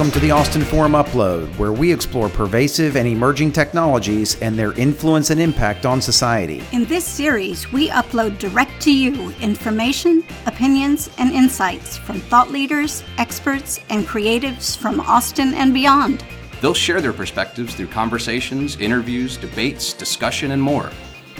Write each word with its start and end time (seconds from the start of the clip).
Welcome 0.00 0.18
to 0.18 0.26
the 0.26 0.30
Austin 0.30 0.62
Forum 0.62 0.92
Upload, 0.92 1.54
where 1.58 1.74
we 1.74 1.92
explore 1.92 2.30
pervasive 2.30 2.96
and 2.96 3.06
emerging 3.06 3.52
technologies 3.52 4.40
and 4.40 4.58
their 4.58 4.72
influence 4.78 5.28
and 5.28 5.38
impact 5.38 5.84
on 5.84 6.00
society. 6.00 6.64
In 6.72 6.86
this 6.86 7.04
series, 7.04 7.70
we 7.70 7.90
upload 7.90 8.38
direct 8.38 8.80
to 8.80 8.90
you 8.90 9.30
information, 9.42 10.24
opinions, 10.46 11.10
and 11.18 11.30
insights 11.32 11.98
from 11.98 12.18
thought 12.18 12.50
leaders, 12.50 13.04
experts, 13.18 13.78
and 13.90 14.06
creatives 14.06 14.74
from 14.74 15.00
Austin 15.00 15.52
and 15.52 15.74
beyond. 15.74 16.24
They'll 16.62 16.72
share 16.72 17.02
their 17.02 17.12
perspectives 17.12 17.74
through 17.74 17.88
conversations, 17.88 18.78
interviews, 18.80 19.36
debates, 19.36 19.92
discussion, 19.92 20.52
and 20.52 20.62
more. 20.62 20.90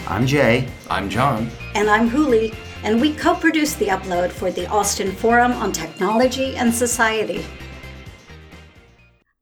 I'm 0.07 0.27
Jay. 0.27 0.67
I'm 0.87 1.09
John. 1.09 1.49
And 1.73 1.89
I'm 1.89 2.07
Houli, 2.07 2.53
and 2.83 3.01
we 3.01 3.15
co 3.15 3.33
produce 3.33 3.73
the 3.73 3.87
upload 3.87 4.29
for 4.31 4.51
the 4.51 4.67
Austin 4.67 5.13
Forum 5.13 5.51
on 5.53 5.71
Technology 5.71 6.55
and 6.57 6.71
Society. 6.71 7.43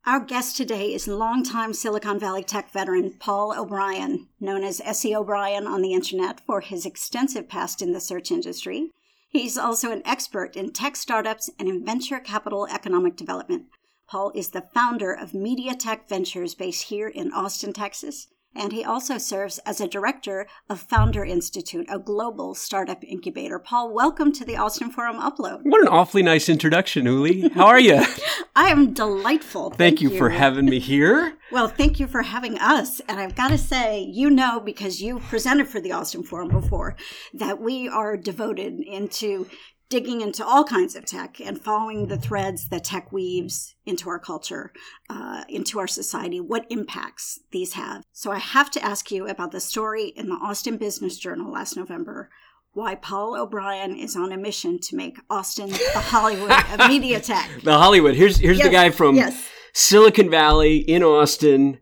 Our 0.06 0.22
guest 0.22 0.56
today 0.56 0.94
is 0.94 1.08
longtime 1.08 1.74
Silicon 1.74 2.20
Valley 2.20 2.44
tech 2.44 2.72
veteran 2.72 3.16
Paul 3.20 3.54
O'Brien, 3.56 4.28
known 4.40 4.64
as 4.64 4.82
S.E. 4.84 5.16
O'Brien 5.16 5.68
on 5.68 5.82
the 5.82 5.94
internet 5.94 6.40
for 6.40 6.62
his 6.62 6.86
extensive 6.86 7.50
past 7.50 7.82
in 7.82 7.92
the 7.92 8.00
search 8.00 8.32
industry. 8.32 8.92
He's 9.28 9.58
also 9.58 9.92
an 9.92 10.02
expert 10.06 10.56
in 10.56 10.72
tech 10.72 10.96
startups 10.96 11.50
and 11.60 11.68
in 11.68 11.86
venture 11.86 12.20
capital 12.20 12.66
economic 12.68 13.18
development. 13.18 13.66
Paul 14.08 14.32
is 14.34 14.50
the 14.50 14.64
founder 14.74 15.14
of 15.14 15.34
MediaTech 15.34 16.08
Ventures 16.08 16.56
based 16.56 16.84
here 16.84 17.10
in 17.10 17.32
Austin, 17.32 17.74
Texas, 17.74 18.28
and 18.56 18.72
he 18.72 18.84
also 18.84 19.18
serves 19.18 19.60
as 19.60 19.80
a 19.80 19.88
director 19.88 20.48
of 20.70 20.80
Founder 20.80 21.24
Institute, 21.24 21.86
a 21.90 22.00
global 22.00 22.56
startup 22.56 23.04
incubator. 23.04 23.60
Paul, 23.60 23.94
welcome 23.94 24.32
to 24.34 24.44
the 24.44 24.58
Austin 24.58 24.90
Forum 24.90 25.18
Upload. 25.18 25.62
What 25.64 25.82
an 25.82 25.88
awfully 25.88 26.24
nice 26.24 26.50
introduction, 26.50 27.06
Houli. 27.06 27.52
How 27.52 27.68
are 27.68 27.80
you? 27.80 28.04
I 28.56 28.70
am 28.70 28.94
delightful. 28.94 29.70
Thank, 29.70 29.78
thank 29.78 30.02
you, 30.02 30.10
you 30.10 30.18
for 30.18 30.30
having 30.30 30.66
me 30.66 30.80
here. 30.80 31.38
Well, 31.52 31.68
thank 31.68 32.00
you 32.00 32.08
for 32.08 32.24
having 32.24 32.58
us. 32.60 33.00
And 33.08 33.20
I've 33.20 33.36
got 33.36 33.50
to 33.50 33.58
say, 33.58 34.02
you 34.02 34.30
know, 34.30 34.60
because 34.60 35.02
you 35.02 35.20
presented 35.20 35.68
for 35.68 35.80
the 35.80 35.92
Austin 35.92 36.24
Forum 36.24 36.50
before, 36.50 36.96
that 37.34 37.62
we 37.62 37.88
are 37.88 38.18
devoted 38.18 38.80
into 38.80 39.48
digging 39.90 40.22
into 40.22 40.46
all 40.46 40.64
kinds 40.64 40.96
of 40.96 41.06
tech 41.06 41.42
and 41.42 41.60
following 41.60 42.08
the 42.08 42.18
threads 42.18 42.70
that 42.70 42.84
tech 42.84 43.12
weaves 43.12 43.76
into 43.86 44.08
our 44.10 44.20
culture, 44.20 44.72
uh, 45.10 45.44
into 45.50 45.80
our 45.80 45.88
society, 45.88 46.40
what 46.40 46.66
impacts 46.70 47.40
these 47.52 47.74
have. 47.74 48.04
So 48.12 48.32
I 48.32 48.38
have 48.38 48.70
to 48.72 48.84
ask 48.84 49.12
you 49.12 49.28
about 49.28 49.52
the 49.52 49.60
story 49.60 50.10
in 50.16 50.30
the 50.30 50.36
Austin 50.36 50.78
Business 50.78 51.18
Journal 51.18 51.52
last 51.52 51.76
November. 51.76 52.30
Why 52.74 52.94
Paul 52.94 53.36
O'Brien 53.36 53.96
is 53.98 54.16
on 54.16 54.32
a 54.32 54.38
mission 54.38 54.80
to 54.82 54.96
make 54.96 55.18
Austin 55.28 55.70
the 55.70 55.78
Hollywood 55.96 56.52
of 56.52 56.88
media 56.88 57.20
tech. 57.20 57.50
The 57.64 57.78
Hollywood. 57.78 58.14
Here's 58.14 58.38
here's 58.38 58.60
Yes, 58.60 58.68
the 58.68 58.72
guy 58.72 58.92
from 58.92 59.16
yes. 59.16 59.50
Silicon 59.74 60.30
Valley 60.30 60.78
in 60.78 61.02
Austin, 61.02 61.80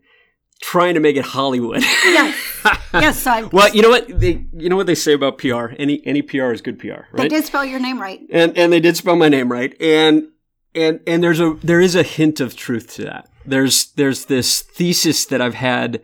trying 0.60 0.94
to 0.94 1.00
make 1.00 1.16
it 1.16 1.24
Hollywood. 1.24 1.82
Yes, 1.82 2.60
yes. 2.94 3.18
So 3.20 3.30
I, 3.30 3.42
well, 3.42 3.74
you 3.74 3.82
know 3.82 3.90
what 3.90 4.08
they 4.08 4.44
you 4.52 4.68
know 4.68 4.76
what 4.76 4.86
they 4.86 4.94
say 4.94 5.12
about 5.12 5.38
PR. 5.38 5.68
Any 5.78 6.04
any 6.06 6.22
PR 6.22 6.52
is 6.52 6.60
good 6.60 6.78
PR, 6.78 6.86
right? 6.86 7.06
they 7.16 7.28
did 7.28 7.44
spell 7.44 7.64
your 7.64 7.80
name 7.80 8.00
right. 8.00 8.20
and 8.30 8.56
and 8.56 8.72
they 8.72 8.80
did 8.80 8.96
spell 8.96 9.16
my 9.16 9.28
name 9.28 9.50
right 9.50 9.74
and 9.80 10.28
and 10.74 11.00
and 11.06 11.22
there's 11.22 11.40
a 11.40 11.54
there 11.62 11.80
is 11.80 11.94
a 11.94 12.02
hint 12.02 12.40
of 12.40 12.56
truth 12.56 12.94
to 12.94 13.04
that 13.04 13.28
there's 13.46 13.92
there's 13.92 14.26
this 14.26 14.62
thesis 14.62 15.24
that 15.26 15.40
i've 15.40 15.54
had 15.54 16.00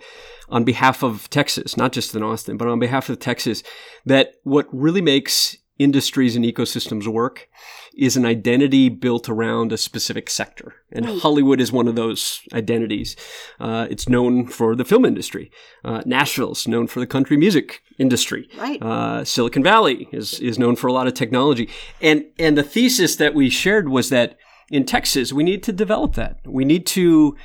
on 0.49 0.65
behalf 0.65 1.03
of 1.03 1.29
texas 1.31 1.77
not 1.77 1.93
just 1.93 2.15
in 2.15 2.23
austin 2.23 2.57
but 2.57 2.69
on 2.69 2.79
behalf 2.79 3.09
of 3.09 3.19
texas 3.19 3.63
that 4.05 4.35
what 4.43 4.67
really 4.73 5.01
makes 5.01 5.57
industries 5.79 6.37
and 6.37 6.45
ecosystems 6.45 7.07
work 7.07 7.49
is 7.97 8.17
an 8.17 8.25
identity 8.25 8.89
built 8.89 9.29
around 9.29 9.73
a 9.73 9.79
specific 9.79 10.31
sector. 10.31 10.75
And 10.93 11.07
Hollywood 11.07 11.61
is 11.61 11.73
one 11.73 11.89
of 11.89 11.97
those 11.97 12.41
identities. 12.53 13.17
Uh, 13.59 13.87
it's 13.91 14.09
known 14.09 14.47
for 14.47 14.77
the 14.77 14.85
film 14.85 15.05
industry. 15.05 15.51
Uh, 15.85 16.03
Nashville's 16.07 16.69
known 16.69 16.87
for 16.87 17.01
the 17.01 17.07
country 17.07 17.37
music 17.37 17.83
industry. 17.99 18.49
Right. 18.57 18.81
Uh, 18.83 19.25
Silicon 19.25 19.63
Valley 19.63 20.09
is, 20.13 20.39
is 20.41 20.59
known 20.59 20.77
for 20.77 20.87
a 20.87 20.93
lot 20.93 21.07
of 21.07 21.15
technology. 21.15 21.69
And, 22.01 22.25
and 22.39 22.57
the 22.57 22.63
thesis 22.63 23.17
that 23.17 23.35
we 23.35 23.51
shared 23.51 23.89
was 23.89 24.11
that 24.11 24.37
in 24.71 24.85
Texas, 24.85 25.33
we 25.33 25.43
need 25.43 25.63
to 25.65 25.73
develop 25.73 26.15
that. 26.15 26.39
We 26.47 26.65
need 26.65 26.87
to 26.87 27.37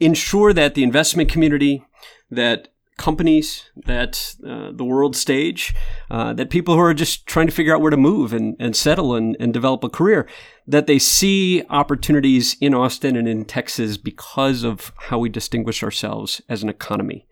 ensure 0.00 0.52
that 0.52 0.74
the 0.74 0.82
investment 0.82 1.28
community, 1.28 1.84
that 2.30 2.68
companies, 2.98 3.70
that 3.86 4.34
uh, 4.46 4.70
the 4.72 4.84
world 4.84 5.16
stage, 5.16 5.74
uh, 6.10 6.34
that 6.34 6.50
people 6.50 6.74
who 6.74 6.80
are 6.80 6.92
just 6.92 7.26
trying 7.26 7.46
to 7.46 7.52
figure 7.52 7.74
out 7.74 7.80
where 7.80 7.90
to 7.90 7.96
move 7.96 8.32
and, 8.32 8.56
and 8.60 8.76
settle 8.76 9.14
and, 9.14 9.36
and 9.40 9.54
develop 9.54 9.82
a 9.82 9.88
career, 9.88 10.28
that 10.66 10.86
they 10.86 10.98
see 10.98 11.62
opportunities 11.70 12.56
in 12.60 12.74
Austin 12.74 13.16
and 13.16 13.26
in 13.26 13.44
Texas 13.44 13.96
because 13.96 14.64
of 14.64 14.92
how 14.96 15.18
we 15.18 15.30
distinguish 15.30 15.82
ourselves 15.82 16.42
as 16.48 16.62
an 16.62 16.68
economy. 16.68 17.26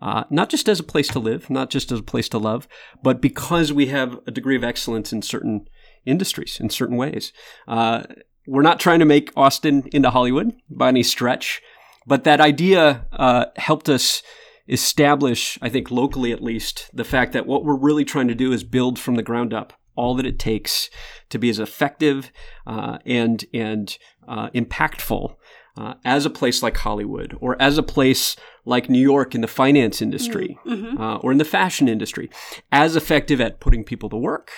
Uh, 0.00 0.24
not 0.30 0.50
just 0.50 0.68
as 0.68 0.78
a 0.78 0.84
place 0.84 1.08
to 1.08 1.18
live, 1.18 1.48
not 1.48 1.70
just 1.70 1.90
as 1.90 1.98
a 2.00 2.04
place 2.04 2.28
to 2.28 2.38
love, 2.38 2.68
but 3.02 3.20
because 3.20 3.72
we 3.72 3.86
have 3.86 4.20
a 4.26 4.30
degree 4.30 4.56
of 4.56 4.62
excellence 4.62 5.12
in 5.12 5.22
certain 5.22 5.66
industries, 6.04 6.60
in 6.60 6.68
certain 6.70 6.96
ways. 6.96 7.32
Uh, 7.66 8.02
we're 8.46 8.62
not 8.62 8.78
trying 8.78 9.00
to 9.00 9.06
make 9.06 9.32
Austin 9.36 9.88
into 9.92 10.10
Hollywood 10.10 10.52
by 10.70 10.88
any 10.88 11.02
stretch, 11.02 11.62
but 12.06 12.24
that 12.24 12.40
idea 12.40 13.06
uh, 13.12 13.46
helped 13.56 13.88
us 13.88 14.22
establish, 14.68 15.58
I 15.62 15.68
think 15.68 15.90
locally 15.90 16.32
at 16.32 16.42
least, 16.42 16.90
the 16.92 17.04
fact 17.04 17.32
that 17.32 17.46
what 17.46 17.64
we're 17.64 17.76
really 17.76 18.04
trying 18.04 18.28
to 18.28 18.34
do 18.34 18.52
is 18.52 18.64
build 18.64 18.98
from 18.98 19.14
the 19.14 19.22
ground 19.22 19.54
up 19.54 19.72
all 19.96 20.14
that 20.14 20.26
it 20.26 20.38
takes 20.38 20.90
to 21.30 21.38
be 21.38 21.48
as 21.48 21.58
effective 21.58 22.30
uh, 22.66 22.98
and 23.06 23.46
and 23.52 23.98
uh, 24.28 24.50
impactful 24.50 25.34
uh, 25.76 25.94
as 26.04 26.24
a 26.24 26.30
place 26.30 26.62
like 26.62 26.76
Hollywood 26.76 27.36
or 27.40 27.60
as 27.60 27.78
a 27.78 27.82
place 27.82 28.36
like 28.64 28.88
New 28.88 29.00
York 29.00 29.34
in 29.34 29.40
the 29.40 29.48
finance 29.48 30.00
industry 30.00 30.58
uh, 30.66 31.16
or 31.16 31.32
in 31.32 31.38
the 31.38 31.44
fashion 31.44 31.88
industry, 31.88 32.30
as 32.72 32.96
effective 32.96 33.40
at 33.40 33.60
putting 33.60 33.84
people 33.84 34.08
to 34.10 34.16
work, 34.16 34.50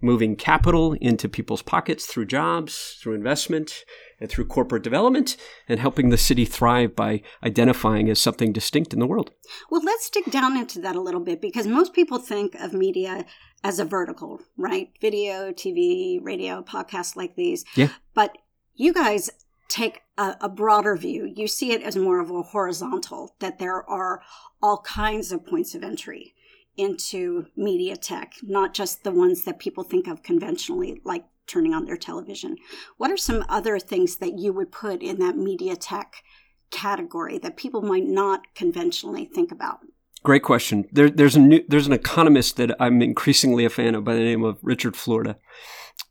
moving 0.00 0.36
capital 0.36 0.94
into 0.94 1.28
people's 1.28 1.62
pockets 1.62 2.06
through 2.06 2.26
jobs, 2.26 2.98
through 3.00 3.14
investment, 3.14 3.84
and 4.20 4.30
through 4.30 4.46
corporate 4.46 4.82
development, 4.82 5.36
and 5.68 5.80
helping 5.80 6.08
the 6.08 6.18
city 6.18 6.44
thrive 6.44 6.96
by 6.96 7.22
identifying 7.42 8.08
as 8.08 8.20
something 8.20 8.52
distinct 8.52 8.92
in 8.92 8.98
the 8.98 9.06
world. 9.06 9.30
Well, 9.70 9.82
let's 9.84 10.10
dig 10.10 10.30
down 10.30 10.56
into 10.56 10.80
that 10.80 10.96
a 10.96 11.00
little 11.00 11.20
bit 11.20 11.40
because 11.40 11.66
most 11.66 11.92
people 11.92 12.18
think 12.18 12.54
of 12.56 12.72
media 12.72 13.24
as 13.64 13.78
a 13.78 13.84
vertical, 13.84 14.40
right? 14.56 14.90
Video, 15.00 15.52
TV, 15.52 16.18
radio, 16.22 16.62
podcasts 16.62 17.16
like 17.16 17.36
these. 17.36 17.64
Yeah. 17.74 17.90
But 18.14 18.36
you 18.74 18.92
guys 18.92 19.30
take 19.68 20.02
a, 20.16 20.36
a 20.40 20.48
broader 20.48 20.96
view. 20.96 21.32
You 21.34 21.46
see 21.46 21.72
it 21.72 21.82
as 21.82 21.96
more 21.96 22.20
of 22.20 22.30
a 22.30 22.42
horizontal, 22.42 23.34
that 23.40 23.58
there 23.58 23.88
are 23.88 24.22
all 24.62 24.78
kinds 24.82 25.32
of 25.32 25.46
points 25.46 25.74
of 25.74 25.82
entry 25.82 26.34
into 26.76 27.46
media 27.56 27.96
tech, 27.96 28.34
not 28.42 28.72
just 28.72 29.02
the 29.02 29.10
ones 29.10 29.44
that 29.44 29.58
people 29.58 29.82
think 29.82 30.06
of 30.06 30.22
conventionally, 30.22 31.00
like 31.04 31.24
turning 31.48 31.74
on 31.74 31.86
their 31.86 31.96
television. 31.96 32.56
What 32.96 33.10
are 33.10 33.16
some 33.16 33.44
other 33.48 33.78
things 33.78 34.16
that 34.16 34.38
you 34.38 34.52
would 34.52 34.70
put 34.70 35.02
in 35.02 35.18
that 35.18 35.36
media 35.36 35.76
tech 35.76 36.22
category 36.70 37.38
that 37.38 37.56
people 37.56 37.82
might 37.82 38.06
not 38.06 38.42
conventionally 38.54 39.24
think 39.24 39.50
about? 39.50 39.80
Great 40.22 40.42
question. 40.42 40.88
There, 40.92 41.08
there's 41.08 41.36
a 41.36 41.40
new, 41.40 41.62
there's 41.68 41.86
an 41.86 41.92
economist 41.92 42.56
that 42.56 42.74
I'm 42.80 43.00
increasingly 43.02 43.64
a 43.64 43.70
fan 43.70 43.94
of 43.94 44.04
by 44.04 44.14
the 44.14 44.20
name 44.20 44.44
of 44.44 44.58
Richard 44.62 44.96
Florida. 44.96 45.36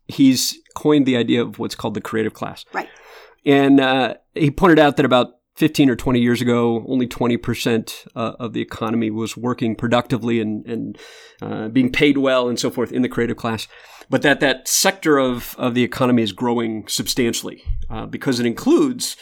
He's 0.06 0.58
coined 0.74 1.06
the 1.06 1.16
idea 1.16 1.42
of 1.42 1.58
what's 1.58 1.74
called 1.74 1.94
the 1.94 2.00
creative 2.00 2.32
class. 2.32 2.64
Right. 2.72 2.88
And 3.44 3.80
uh, 3.80 4.14
he 4.34 4.50
pointed 4.50 4.78
out 4.78 4.96
that 4.96 5.06
about 5.06 5.37
15 5.58 5.90
or 5.90 5.96
20 5.96 6.20
years 6.20 6.40
ago, 6.40 6.84
only 6.86 7.08
20% 7.08 8.06
uh, 8.14 8.32
of 8.38 8.52
the 8.52 8.60
economy 8.60 9.10
was 9.10 9.36
working 9.36 9.74
productively 9.74 10.40
and, 10.40 10.64
and 10.66 10.98
uh, 11.42 11.66
being 11.66 11.90
paid 11.90 12.16
well 12.16 12.48
and 12.48 12.60
so 12.60 12.70
forth 12.70 12.92
in 12.92 13.02
the 13.02 13.08
creative 13.08 13.36
class. 13.36 13.66
But 14.08 14.22
that 14.22 14.38
that 14.38 14.68
sector 14.68 15.18
of, 15.18 15.56
of 15.58 15.74
the 15.74 15.82
economy 15.82 16.22
is 16.22 16.30
growing 16.30 16.86
substantially 16.86 17.64
uh, 17.90 18.06
because 18.06 18.38
it 18.38 18.46
includes 18.46 19.16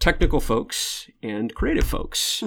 technical 0.00 0.40
folks 0.40 1.10
and 1.22 1.54
creative 1.54 1.84
folks. 1.84 2.42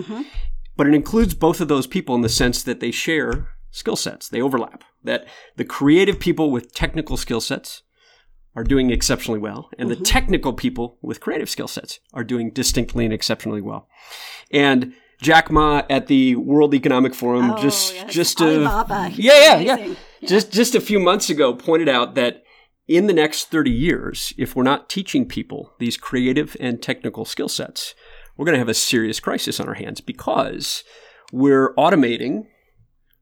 But 0.76 0.88
it 0.88 0.96
includes 0.96 1.36
both 1.36 1.62
of 1.62 1.68
those 1.68 1.86
people 1.86 2.16
in 2.16 2.22
the 2.22 2.30
sense 2.30 2.64
that 2.64 2.80
they 2.80 2.90
share 2.90 3.50
skill 3.70 3.96
sets, 3.96 4.28
they 4.28 4.42
overlap. 4.42 4.84
That 5.04 5.28
the 5.56 5.66
creative 5.66 6.20
people 6.20 6.50
with 6.50 6.74
technical 6.74 7.16
skill 7.16 7.42
sets 7.42 7.84
are 8.56 8.64
doing 8.64 8.90
exceptionally 8.90 9.40
well, 9.40 9.70
and 9.78 9.90
the 9.90 9.96
technical 9.96 10.54
people 10.54 10.98
with 11.02 11.20
creative 11.20 11.50
skill 11.50 11.68
sets 11.68 12.00
are 12.14 12.24
doing 12.24 12.52
distinctly 12.52 13.04
and 13.06 13.14
exceptionally 13.14 13.62
well. 13.62 13.88
And 14.52 14.94
Jack 15.22 15.50
Ma 15.52 15.84
at 15.90 16.08
the 16.08 16.36
World 16.36 16.74
Economic 16.74 17.14
Forum 17.14 17.52
Oh, 17.52 17.62
just 17.62 17.94
yes. 17.94 18.14
just 18.14 18.42
a. 18.42 18.46
Yeah 19.18 19.58
yeah 19.60 19.76
yeah 19.78 19.94
just 20.26 20.52
just 20.52 20.76
a 20.76 20.82
few 20.82 21.00
months 21.00 21.30
ago 21.30 21.54
pointed 21.54 21.88
out 21.90 22.16
that 22.16 22.44
in 22.88 23.08
the 23.08 23.14
next 23.14 23.50
30 23.50 23.72
years 23.72 24.34
if 24.38 24.56
we're 24.56 24.64
not 24.64 24.90
teaching 24.90 25.26
people 25.28 25.74
these 25.80 25.98
creative 25.98 26.56
and 26.60 26.82
technical 26.82 27.26
skill 27.26 27.48
sets 27.50 27.96
we're 28.38 28.46
going 28.46 28.54
to 28.54 28.60
have 28.60 28.70
a 28.70 28.74
serious 28.74 29.20
crisis 29.20 29.60
on 29.60 29.68
our 29.68 29.74
hands 29.76 30.02
because 30.02 30.84
we're 31.32 31.74
automating 31.76 32.44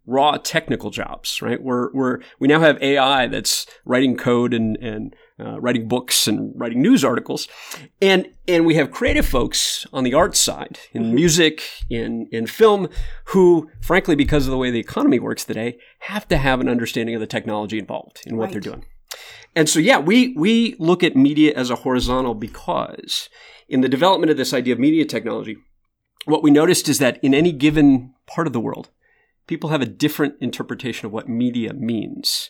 raw 0.06 0.38
technical 0.38 0.90
jobs, 0.90 1.42
right? 1.42 1.62
We're, 1.62 1.94
we're, 1.94 2.20
we 2.40 2.48
now 2.48 2.60
have 2.60 2.82
AI 2.82 3.28
that's 3.28 3.66
writing 3.86 4.18
code 4.18 4.54
and, 4.54 4.76
and 4.82 5.16
uh, 5.40 5.60
writing 5.60 5.88
books 5.88 6.28
and 6.28 6.54
writing 6.56 6.82
news 6.82 7.04
articles, 7.04 7.48
and 8.02 8.28
and 8.48 8.66
we 8.66 8.76
have 8.76 8.92
creative 8.92 9.26
folks 9.26 9.86
on 9.92 10.04
the 10.04 10.14
art 10.14 10.36
side 10.36 10.80
in 10.94 11.14
music, 11.14 11.64
in 11.90 12.28
in 12.32 12.48
film, 12.48 12.88
who, 13.26 13.70
frankly, 13.82 14.16
because 14.16 14.46
of 14.48 14.52
the 14.52 14.58
way 14.58 14.72
the 14.72 14.80
economy 14.80 15.20
works 15.20 15.44
today, 15.44 15.78
have 16.00 16.28
to 16.28 16.38
have 16.38 16.62
an 16.62 16.70
understanding 16.70 17.16
of 17.16 17.22
the 17.22 17.28
technology 17.28 17.80
involved 17.80 18.22
in 18.26 18.38
what 18.38 18.46
Right. 18.46 18.52
they're 18.54 18.62
doing. 18.62 18.86
And 19.56 19.70
so, 19.70 19.80
yeah, 19.80 20.00
we 20.00 20.34
we 20.38 20.76
look 20.80 21.04
at 21.04 21.16
media 21.16 21.54
as 21.56 21.70
a 21.70 21.76
horizontal 21.78 22.34
because 22.36 23.30
in 23.70 23.82
the 23.82 23.90
development 23.90 24.32
of 24.32 24.38
this 24.38 24.54
idea 24.54 24.74
of 24.74 24.80
media 24.80 25.06
technology, 25.06 25.58
what 26.26 26.44
we 26.44 26.52
noticed 26.52 26.90
is 26.90 27.00
that 27.00 27.20
in 27.24 27.34
any 27.34 27.52
given 27.52 28.14
part 28.28 28.48
of 28.48 28.54
the 28.54 28.60
world, 28.60 28.90
people 29.48 29.70
have 29.70 29.82
a 29.82 29.86
different 29.86 30.36
interpretation 30.40 31.06
of 31.06 31.12
what 31.12 31.28
media 31.28 31.74
means. 31.74 32.50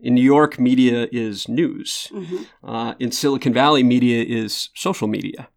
In 0.00 0.14
New 0.14 0.22
York, 0.22 0.58
media 0.58 1.08
is 1.12 1.48
news. 1.48 2.10
Uh, 2.64 2.94
in 2.98 3.12
Silicon 3.12 3.52
Valley, 3.52 3.82
media 3.82 4.24
is 4.24 4.70
social 4.74 5.08
media. 5.08 5.48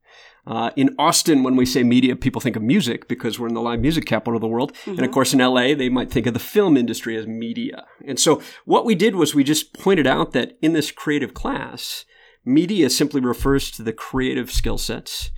Uh, 0.48 0.70
in 0.76 0.96
Austin, 1.00 1.42
when 1.42 1.56
we 1.56 1.66
say 1.66 1.82
media, 1.84 2.16
people 2.16 2.40
think 2.40 2.56
of 2.56 2.62
music 2.62 3.08
because 3.08 3.40
we're 3.40 3.48
in 3.48 3.56
the 3.56 3.62
live 3.62 3.80
music 3.80 4.06
capital 4.06 4.36
of 4.36 4.42
the 4.42 4.48
world. 4.48 4.74
And 4.86 5.06
of 5.06 5.12
course, 5.12 5.34
in 5.34 5.40
LA, 5.40 5.74
they 5.74 5.90
might 5.90 6.12
think 6.12 6.28
of 6.28 6.34
the 6.34 6.40
film 6.40 6.78
industry 6.78 7.18
as 7.18 7.26
media. 7.26 7.86
And 8.06 8.20
so, 8.20 8.42
what 8.66 8.86
we 8.86 8.94
did 8.94 9.16
was 9.16 9.34
we 9.34 9.44
just 9.44 9.74
pointed 9.74 10.06
out 10.06 10.34
that 10.34 10.56
in 10.62 10.74
this 10.74 10.92
creative 10.92 11.34
class, 11.34 12.06
media 12.46 12.92
simply 12.92 13.22
refers 13.22 13.72
to 13.72 13.82
the 13.82 13.94
creative 13.94 14.52
skill 14.52 14.78
sets 14.78 15.32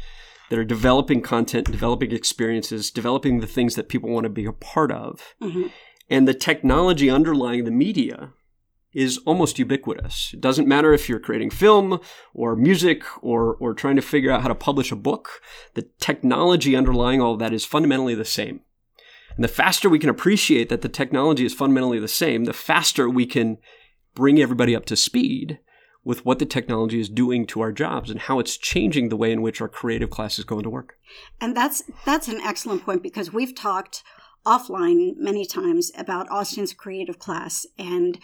that 0.49 0.59
are 0.59 0.65
developing 0.65 1.21
content, 1.21 1.71
developing 1.71 2.11
experiences, 2.11 2.91
developing 2.91 3.39
the 3.39 3.47
things 3.47 3.75
that 3.75 3.89
people 3.89 4.09
want 4.09 4.23
to 4.23 4.29
be 4.29 4.45
a 4.45 4.53
part 4.53 4.91
of. 4.91 5.35
Mm-hmm. 5.41 5.67
And 6.09 6.27
the 6.27 6.33
technology 6.33 7.09
underlying 7.09 7.65
the 7.65 7.71
media 7.71 8.31
is 8.93 9.17
almost 9.25 9.59
ubiquitous. 9.59 10.31
It 10.33 10.41
doesn't 10.41 10.67
matter 10.67 10.93
if 10.93 11.09
you're 11.09 11.19
creating 11.19 11.49
film 11.49 11.99
or 12.33 12.55
music 12.55 13.03
or, 13.21 13.55
or 13.55 13.73
trying 13.73 13.97
to 13.97 14.01
figure 14.01 14.31
out 14.31 14.41
how 14.41 14.47
to 14.47 14.55
publish 14.55 14.91
a 14.91 14.95
book, 14.95 15.41
the 15.73 15.87
technology 15.99 16.75
underlying 16.75 17.21
all 17.21 17.33
of 17.33 17.39
that 17.39 17.53
is 17.53 17.65
fundamentally 17.65 18.15
the 18.15 18.25
same. 18.25 18.61
And 19.35 19.43
the 19.43 19.49
faster 19.49 19.87
we 19.87 19.99
can 19.99 20.09
appreciate 20.09 20.69
that 20.69 20.81
the 20.81 20.89
technology 20.89 21.45
is 21.45 21.53
fundamentally 21.53 21.99
the 21.99 22.07
same, 22.07 22.45
the 22.45 22.53
faster 22.53 23.09
we 23.09 23.25
can 23.25 23.57
bring 24.15 24.39
everybody 24.39 24.75
up 24.75 24.85
to 24.85 24.95
speed 24.95 25.59
with 26.07 26.25
what 26.25 26.39
the 26.39 26.45
technology 26.45 27.01
is 27.01 27.09
doing 27.09 27.45
to 27.45 27.59
our 27.59 27.73
jobs 27.73 28.09
and 28.09 28.21
how 28.21 28.39
it's 28.39 28.55
changing 28.55 29.09
the 29.09 29.17
way 29.17 29.29
in 29.29 29.41
which 29.41 29.59
our 29.59 29.67
creative 29.67 30.09
class 30.09 30.39
is 30.39 30.45
going 30.45 30.63
to 30.63 30.69
work. 30.69 30.97
And 31.41 31.55
that's 31.55 31.83
that's 32.05 32.29
an 32.29 32.39
excellent 32.39 32.85
point 32.85 33.03
because 33.03 33.33
we've 33.33 33.53
talked 33.53 34.03
offline 34.45 35.17
many 35.17 35.45
times 35.45 35.91
about 35.97 36.31
Austin's 36.31 36.71
creative 36.71 37.19
class 37.19 37.65
and 37.77 38.19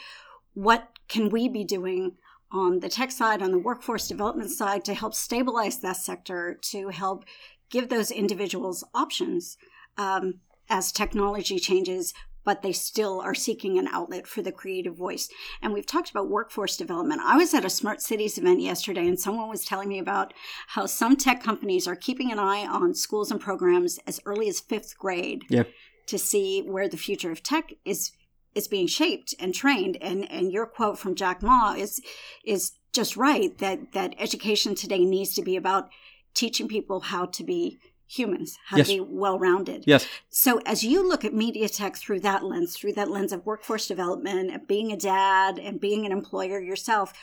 what 0.53 0.97
can 1.09 1.27
we 1.27 1.49
be 1.49 1.65
doing 1.65 2.13
on 2.53 2.79
the 2.79 2.87
tech 2.87 3.11
side, 3.11 3.41
on 3.41 3.51
the 3.51 3.59
workforce 3.59 4.07
development 4.07 4.49
side 4.49 4.85
to 4.85 4.93
help 4.93 5.13
stabilize 5.13 5.79
that 5.79 5.97
sector, 5.97 6.57
to 6.61 6.87
help 6.87 7.25
give 7.69 7.89
those 7.89 8.11
individuals 8.11 8.85
options 8.93 9.57
um, 9.97 10.35
as 10.69 10.93
technology 10.93 11.59
changes, 11.59 12.13
but 12.43 12.61
they 12.61 12.71
still 12.71 13.21
are 13.21 13.33
seeking 13.33 13.77
an 13.77 13.87
outlet 13.87 14.27
for 14.27 14.41
the 14.41 14.51
creative 14.51 14.95
voice. 14.95 15.29
And 15.61 15.73
we've 15.73 15.85
talked 15.85 16.09
about 16.09 16.29
workforce 16.29 16.77
development. 16.77 17.21
I 17.23 17.37
was 17.37 17.53
at 17.53 17.65
a 17.65 17.69
Smart 17.69 18.01
Cities 18.01 18.37
event 18.37 18.61
yesterday, 18.61 19.07
and 19.07 19.19
someone 19.19 19.49
was 19.49 19.65
telling 19.65 19.89
me 19.89 19.99
about 19.99 20.33
how 20.67 20.85
some 20.85 21.15
tech 21.15 21.41
companies 21.41 21.87
are 21.87 21.95
keeping 21.95 22.31
an 22.31 22.39
eye 22.39 22.65
on 22.67 22.93
schools 22.93 23.31
and 23.31 23.39
programs 23.39 23.99
as 24.07 24.19
early 24.25 24.47
as 24.49 24.59
fifth 24.59 24.97
grade 24.97 25.43
Yeah. 25.49 25.63
to 26.07 26.17
see 26.17 26.61
where 26.61 26.89
the 26.89 26.97
future 26.97 27.31
of 27.31 27.43
tech 27.43 27.73
is 27.85 28.11
is 28.55 28.67
being 28.67 28.85
shaped 28.85 29.33
and 29.39 29.53
trained. 29.55 29.97
And 30.01 30.29
and 30.31 30.51
your 30.51 30.67
quote 30.67 30.99
from 30.99 31.15
Jack 31.15 31.41
Ma 31.41 31.73
is 31.73 31.99
is 32.45 32.73
just 32.91 33.17
right 33.17 33.57
that 33.57 33.93
that 33.93 34.13
education 34.19 34.75
today 34.75 35.05
needs 35.05 35.33
to 35.33 35.41
be 35.41 35.55
about 35.55 35.89
teaching 36.35 36.67
people 36.67 36.99
how 36.99 37.25
to 37.25 37.43
be 37.43 37.79
humans, 38.07 38.57
how 38.65 38.77
Yes. 38.77 38.87
to 38.87 38.93
be 38.93 38.99
well 38.99 39.39
rounded. 39.39 39.83
Yes. 39.87 40.07
So 40.29 40.59
as 40.65 40.83
you 40.83 41.07
look 41.07 41.25
at 41.25 41.33
media 41.33 41.69
tech 41.69 41.95
through 41.95 42.19
that 42.21 42.43
lens, 42.43 42.75
through 42.75 42.93
that 42.93 43.09
lens 43.09 43.31
of 43.31 43.45
workforce 43.45 43.87
development 43.87 44.51
and 44.51 44.67
being 44.67 44.91
a 44.91 44.97
dad 44.97 45.57
and 45.57 45.79
being 45.79 46.05
an 46.05 46.11
employer 46.11 46.59
yourself, 46.59 47.13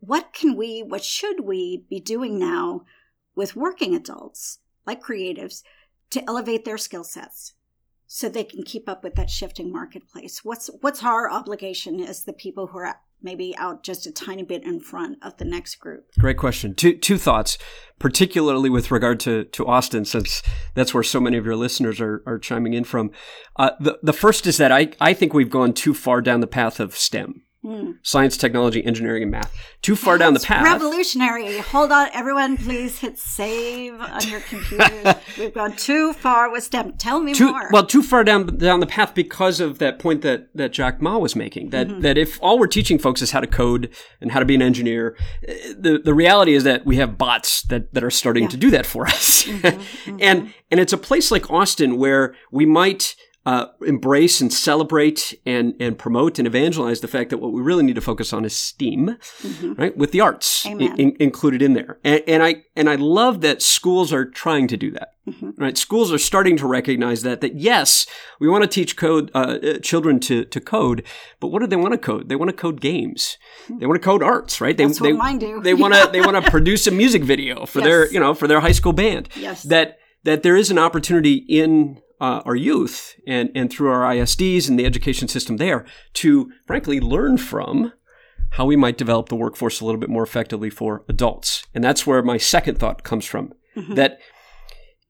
what 0.00 0.32
can 0.32 0.56
we, 0.56 0.82
what 0.82 1.04
should 1.04 1.40
we 1.40 1.84
be 1.88 2.00
doing 2.00 2.38
now 2.38 2.84
with 3.34 3.56
working 3.56 3.94
adults 3.94 4.58
like 4.86 5.02
creatives 5.02 5.62
to 6.10 6.24
elevate 6.28 6.64
their 6.64 6.78
skill 6.78 7.04
sets 7.04 7.54
so 8.06 8.28
they 8.28 8.44
can 8.44 8.62
keep 8.62 8.88
up 8.88 9.02
with 9.02 9.14
that 9.14 9.30
shifting 9.30 9.72
marketplace? 9.72 10.44
What's 10.44 10.68
what's 10.80 11.02
our 11.02 11.30
obligation 11.30 12.00
as 12.00 12.24
the 12.24 12.32
people 12.32 12.68
who 12.68 12.78
are 12.78 13.00
maybe 13.22 13.54
out 13.56 13.82
just 13.82 14.06
a 14.06 14.12
tiny 14.12 14.42
bit 14.42 14.62
in 14.64 14.80
front 14.80 15.18
of 15.22 15.36
the 15.36 15.44
next 15.44 15.76
group? 15.76 16.06
Great 16.18 16.36
question. 16.36 16.74
Two 16.74 16.96
two 16.96 17.18
thoughts, 17.18 17.58
particularly 17.98 18.70
with 18.70 18.90
regard 18.90 19.20
to 19.20 19.44
to 19.44 19.66
Austin, 19.66 20.04
since 20.04 20.42
that's 20.74 20.92
where 20.92 21.02
so 21.02 21.20
many 21.20 21.36
of 21.36 21.44
your 21.44 21.56
listeners 21.56 22.00
are 22.00 22.22
are 22.26 22.38
chiming 22.38 22.74
in 22.74 22.84
from. 22.84 23.10
Uh, 23.56 23.70
the 23.80 23.98
the 24.02 24.12
first 24.12 24.46
is 24.46 24.58
that 24.58 24.72
I 24.72 24.92
I 25.00 25.14
think 25.14 25.32
we've 25.32 25.50
gone 25.50 25.72
too 25.72 25.94
far 25.94 26.20
down 26.20 26.40
the 26.40 26.46
path 26.46 26.80
of 26.80 26.96
STEM, 26.96 27.42
science, 28.02 28.36
technology, 28.36 28.84
engineering, 28.84 29.22
and 29.22 29.32
math. 29.32 29.52
Too 29.82 29.96
far 29.96 30.18
down 30.18 30.34
the 30.34 30.40
path. 30.40 30.64
Revolutionary. 30.64 31.58
Hold 31.58 31.92
on, 31.92 32.08
everyone, 32.12 32.56
please 32.56 32.98
hit 32.98 33.18
save 33.18 33.94
on 34.00 34.28
your 34.28 34.40
computers. 34.40 35.14
We've 35.38 35.54
gone 35.54 35.74
too 35.76 36.12
far 36.12 36.50
with 36.50 36.64
STEM. 36.64 36.94
Tell 36.98 37.20
me 37.20 37.34
too 37.34 37.50
more. 37.52 37.68
well 37.72 37.86
too 37.86 38.02
far 38.02 38.24
down 38.24 38.46
down 38.58 38.80
the 38.80 38.86
path 38.86 39.14
because 39.14 39.60
of 39.60 39.78
that 39.78 39.98
point 39.98 40.22
that 40.22 40.48
that 40.54 40.72
Jack 40.72 41.00
Ma 41.00 41.18
was 41.18 41.34
making 41.36 41.70
that 41.70 41.86
Mm-hmm. 41.88 42.00
that 42.00 42.18
if 42.18 42.38
all 42.42 42.58
we're 42.58 42.66
teaching 42.66 42.98
folks 42.98 43.22
is 43.22 43.30
how 43.30 43.40
to 43.40 43.46
code 43.46 43.94
and 44.20 44.32
how 44.32 44.40
to 44.40 44.44
be 44.44 44.54
an 44.56 44.62
engineer 44.62 45.16
the 45.78 46.00
the 46.04 46.14
reality 46.14 46.54
is 46.54 46.64
that 46.64 46.84
we 46.84 46.96
have 46.96 47.16
bots 47.16 47.62
that 47.68 47.92
that 47.94 48.02
are 48.02 48.10
starting 48.10 48.48
to 48.48 48.56
do 48.56 48.70
that 48.70 48.86
for 48.86 49.06
us 49.06 49.44
Mm-hmm, 49.46 50.16
and 50.20 50.52
and 50.70 50.80
it's 50.80 50.92
a 50.92 50.98
place 50.98 51.30
like 51.30 51.48
Austin 51.50 51.96
where 51.96 52.34
we 52.50 52.66
might 52.66 53.14
uh, 53.46 53.66
embrace 53.86 54.40
and 54.40 54.52
celebrate 54.52 55.32
and 55.46 55.74
and 55.78 55.96
promote 55.96 56.38
and 56.38 56.46
evangelize 56.46 57.00
the 57.00 57.08
fact 57.08 57.30
that 57.30 57.38
what 57.38 57.52
we 57.52 57.62
really 57.62 57.84
need 57.84 57.94
to 57.94 58.00
focus 58.00 58.32
on 58.32 58.44
is 58.44 58.54
STEAM, 58.56 59.16
right? 59.76 59.96
With 59.96 60.10
the 60.10 60.20
arts 60.20 60.66
Mm-hmm. 60.66 61.00
In- 61.00 61.16
included 61.20 61.62
in 61.62 61.74
there, 61.74 61.98
and, 62.02 62.22
and 62.26 62.42
I 62.42 62.64
and 62.74 62.90
I 62.90 62.96
love 62.96 63.40
that 63.42 63.62
schools 63.62 64.12
are 64.12 64.24
trying 64.24 64.66
to 64.68 64.76
do 64.76 64.90
that. 64.90 65.14
Mm-hmm. 65.28 65.50
Right, 65.58 65.78
schools 65.78 66.12
are 66.12 66.18
starting 66.18 66.56
to 66.56 66.66
recognize 66.66 67.22
that. 67.22 67.40
That 67.40 67.56
yes, 67.56 68.06
we 68.40 68.48
want 68.48 68.62
to 68.62 68.68
teach 68.68 68.96
code 68.96 69.30
uh, 69.34 69.58
uh, 69.62 69.78
children 69.78 70.18
to 70.20 70.44
to 70.44 70.60
code, 70.60 71.04
but 71.40 71.48
what 71.48 71.60
do 71.60 71.66
they 71.66 71.76
want 71.76 71.92
to 71.92 71.98
code? 71.98 72.28
They 72.28 72.36
want 72.36 72.48
to 72.48 72.56
code 72.56 72.80
games. 72.80 73.38
They 73.68 73.86
want 73.86 74.00
to 74.00 74.04
code 74.04 74.22
arts, 74.22 74.60
right? 74.60 74.76
They, 74.76 74.86
That's 74.86 75.00
what 75.00 75.06
they, 75.08 75.12
mine 75.12 75.38
do. 75.38 75.60
They 75.62 75.74
want 75.74 75.94
to 75.94 76.08
they 76.12 76.20
want 76.20 76.44
to 76.44 76.50
produce 76.56 76.86
a 76.86 76.90
music 76.90 77.22
video 77.22 77.64
for 77.66 77.80
their 77.80 78.10
you 78.12 78.18
know 78.18 78.34
for 78.34 78.48
their 78.48 78.60
high 78.60 78.72
school 78.72 78.92
band. 78.92 79.28
Yes. 79.36 79.62
That 79.62 79.98
that 80.24 80.42
there 80.42 80.56
is 80.56 80.70
an 80.70 80.78
opportunity 80.78 81.44
in 81.48 82.00
uh, 82.20 82.42
our 82.44 82.56
youth 82.56 83.14
and 83.26 83.50
and 83.54 83.70
through 83.70 83.90
our 83.90 84.02
ISDs 84.14 84.68
and 84.68 84.78
the 84.78 84.86
education 84.86 85.28
system 85.28 85.56
there 85.56 85.84
to 86.14 86.50
frankly 86.66 87.00
learn 87.00 87.38
from 87.38 87.92
how 88.50 88.64
we 88.64 88.76
might 88.76 88.96
develop 88.96 89.28
the 89.28 89.36
workforce 89.36 89.80
a 89.80 89.84
little 89.84 90.00
bit 90.00 90.08
more 90.08 90.22
effectively 90.22 90.70
for 90.70 91.04
adults. 91.08 91.64
And 91.74 91.84
that's 91.84 92.06
where 92.06 92.22
my 92.22 92.38
second 92.38 92.78
thought 92.78 93.02
comes 93.02 93.26
from. 93.26 93.52
That 93.94 94.18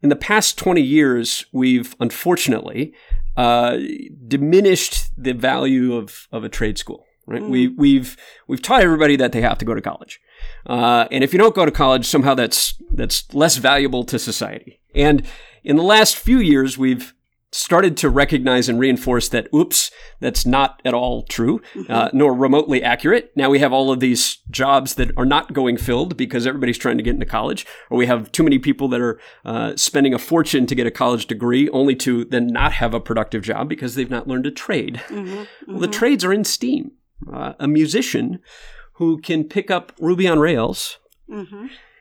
in 0.02 0.08
the 0.08 0.16
past 0.16 0.58
20 0.58 0.80
years, 0.80 1.46
we've 1.52 1.94
unfortunately 2.00 2.92
uh, 3.36 3.78
diminished 4.26 5.10
the 5.16 5.32
value 5.32 5.94
of, 5.94 6.26
of 6.32 6.42
a 6.44 6.48
trade 6.48 6.78
school. 6.78 7.04
Right? 7.28 7.42
We, 7.42 7.66
we've 7.66 8.16
we've 8.46 8.62
taught 8.62 8.82
everybody 8.82 9.16
that 9.16 9.32
they 9.32 9.40
have 9.40 9.58
to 9.58 9.64
go 9.64 9.74
to 9.74 9.80
college, 9.80 10.20
uh, 10.66 11.08
and 11.10 11.24
if 11.24 11.32
you 11.32 11.40
don't 11.40 11.56
go 11.56 11.64
to 11.64 11.72
college, 11.72 12.06
somehow 12.06 12.34
that's 12.34 12.80
that's 12.92 13.34
less 13.34 13.56
valuable 13.56 14.04
to 14.04 14.16
society. 14.16 14.80
And 14.94 15.26
in 15.66 15.76
the 15.76 15.82
last 15.82 16.16
few 16.16 16.38
years, 16.38 16.78
we've 16.78 17.12
started 17.52 17.96
to 17.96 18.10
recognize 18.10 18.68
and 18.68 18.78
reinforce 18.78 19.28
that, 19.30 19.48
oops, 19.54 19.90
that's 20.20 20.44
not 20.44 20.80
at 20.84 20.92
all 20.94 21.22
true, 21.22 21.60
uh, 21.88 22.10
nor 22.12 22.34
remotely 22.34 22.82
accurate. 22.82 23.32
Now 23.34 23.50
we 23.50 23.60
have 23.60 23.72
all 23.72 23.90
of 23.90 24.00
these 24.00 24.38
jobs 24.50 24.94
that 24.94 25.10
are 25.16 25.24
not 25.24 25.52
going 25.52 25.76
filled 25.76 26.16
because 26.16 26.46
everybody's 26.46 26.78
trying 26.78 26.98
to 26.98 27.02
get 27.02 27.14
into 27.14 27.26
college, 27.26 27.66
or 27.90 27.96
we 27.96 28.06
have 28.06 28.30
too 28.32 28.42
many 28.42 28.58
people 28.58 28.88
that 28.88 29.00
are 29.00 29.18
uh, 29.44 29.74
spending 29.76 30.12
a 30.12 30.18
fortune 30.18 30.66
to 30.66 30.74
get 30.74 30.86
a 30.86 30.90
college 30.90 31.26
degree 31.26 31.68
only 31.70 31.94
to 31.96 32.24
then 32.26 32.46
not 32.48 32.72
have 32.72 32.94
a 32.94 33.00
productive 33.00 33.42
job 33.42 33.68
because 33.68 33.94
they've 33.94 34.10
not 34.10 34.28
learned 34.28 34.46
a 34.46 34.50
trade. 34.50 35.00
Well, 35.66 35.80
the 35.80 35.88
trades 35.88 36.24
are 36.24 36.32
in 36.32 36.44
STEAM. 36.44 36.92
Uh, 37.32 37.54
a 37.58 37.66
musician 37.66 38.40
who 38.94 39.18
can 39.20 39.44
pick 39.44 39.70
up 39.70 39.92
Ruby 39.98 40.28
on 40.28 40.38
Rails 40.38 40.98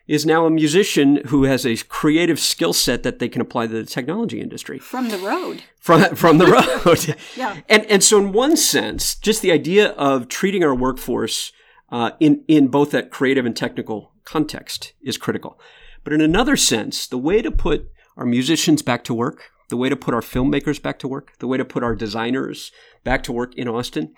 is 0.06 0.24
now 0.24 0.46
a 0.46 0.50
musician 0.50 1.16
who 1.26 1.44
has 1.44 1.66
a 1.66 1.76
creative 1.84 2.38
skill 2.38 2.72
set 2.72 3.02
that 3.02 3.18
they 3.18 3.28
can 3.28 3.40
apply 3.40 3.66
to 3.66 3.72
the 3.72 3.84
technology 3.84 4.40
industry 4.40 4.78
From 4.78 5.08
the 5.08 5.18
road. 5.18 5.62
from 5.80 6.14
from 6.14 6.38
the 6.38 6.46
road. 6.86 7.16
Yeah. 7.36 7.60
And 7.68 7.84
and 7.86 8.02
so 8.04 8.18
in 8.18 8.32
one 8.32 8.56
sense, 8.56 9.14
just 9.16 9.42
the 9.42 9.52
idea 9.52 9.88
of 9.90 10.28
treating 10.28 10.62
our 10.64 10.74
workforce 10.74 11.52
uh, 11.90 12.10
in 12.20 12.44
in 12.48 12.68
both 12.68 12.90
that 12.92 13.10
creative 13.10 13.46
and 13.46 13.56
technical 13.56 14.12
context 14.24 14.92
is 15.02 15.16
critical. 15.18 15.58
But 16.04 16.12
in 16.12 16.20
another 16.20 16.56
sense, 16.56 17.06
the 17.06 17.18
way 17.18 17.42
to 17.42 17.50
put 17.50 17.88
our 18.16 18.26
musicians 18.26 18.82
back 18.82 19.02
to 19.04 19.14
work, 19.14 19.50
the 19.68 19.76
way 19.76 19.88
to 19.88 19.96
put 19.96 20.14
our 20.14 20.20
filmmakers 20.20 20.80
back 20.80 20.98
to 21.00 21.08
work, 21.08 21.32
the 21.40 21.46
way 21.48 21.56
to 21.58 21.64
put 21.64 21.82
our 21.82 21.94
designers 21.96 22.70
back 23.04 23.22
to 23.24 23.32
work 23.32 23.54
in 23.56 23.66
Austin, 23.68 24.14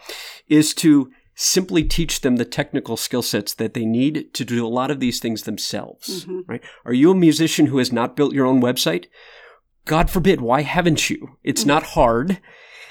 is 0.48 0.74
to 0.74 1.10
simply 1.40 1.84
teach 1.84 2.22
them 2.22 2.34
the 2.34 2.44
technical 2.44 2.96
skill 2.96 3.22
sets 3.22 3.54
that 3.54 3.72
they 3.72 3.84
need 3.84 4.34
to 4.34 4.44
do 4.44 4.66
a 4.66 4.68
lot 4.68 4.90
of 4.90 4.98
these 4.98 5.20
things 5.20 5.44
themselves, 5.44 6.24
mm-hmm. 6.24 6.40
right? 6.48 6.60
Are 6.84 6.92
you 6.92 7.12
a 7.12 7.14
musician 7.14 7.66
who 7.66 7.78
has 7.78 7.92
not 7.92 8.16
built 8.16 8.34
your 8.34 8.44
own 8.44 8.60
website? 8.60 9.06
God 9.84 10.10
forbid, 10.10 10.40
why 10.40 10.62
haven't 10.62 11.08
you? 11.08 11.36
It's 11.44 11.60
mm-hmm. 11.60 11.68
not 11.68 11.82
hard. 11.84 12.40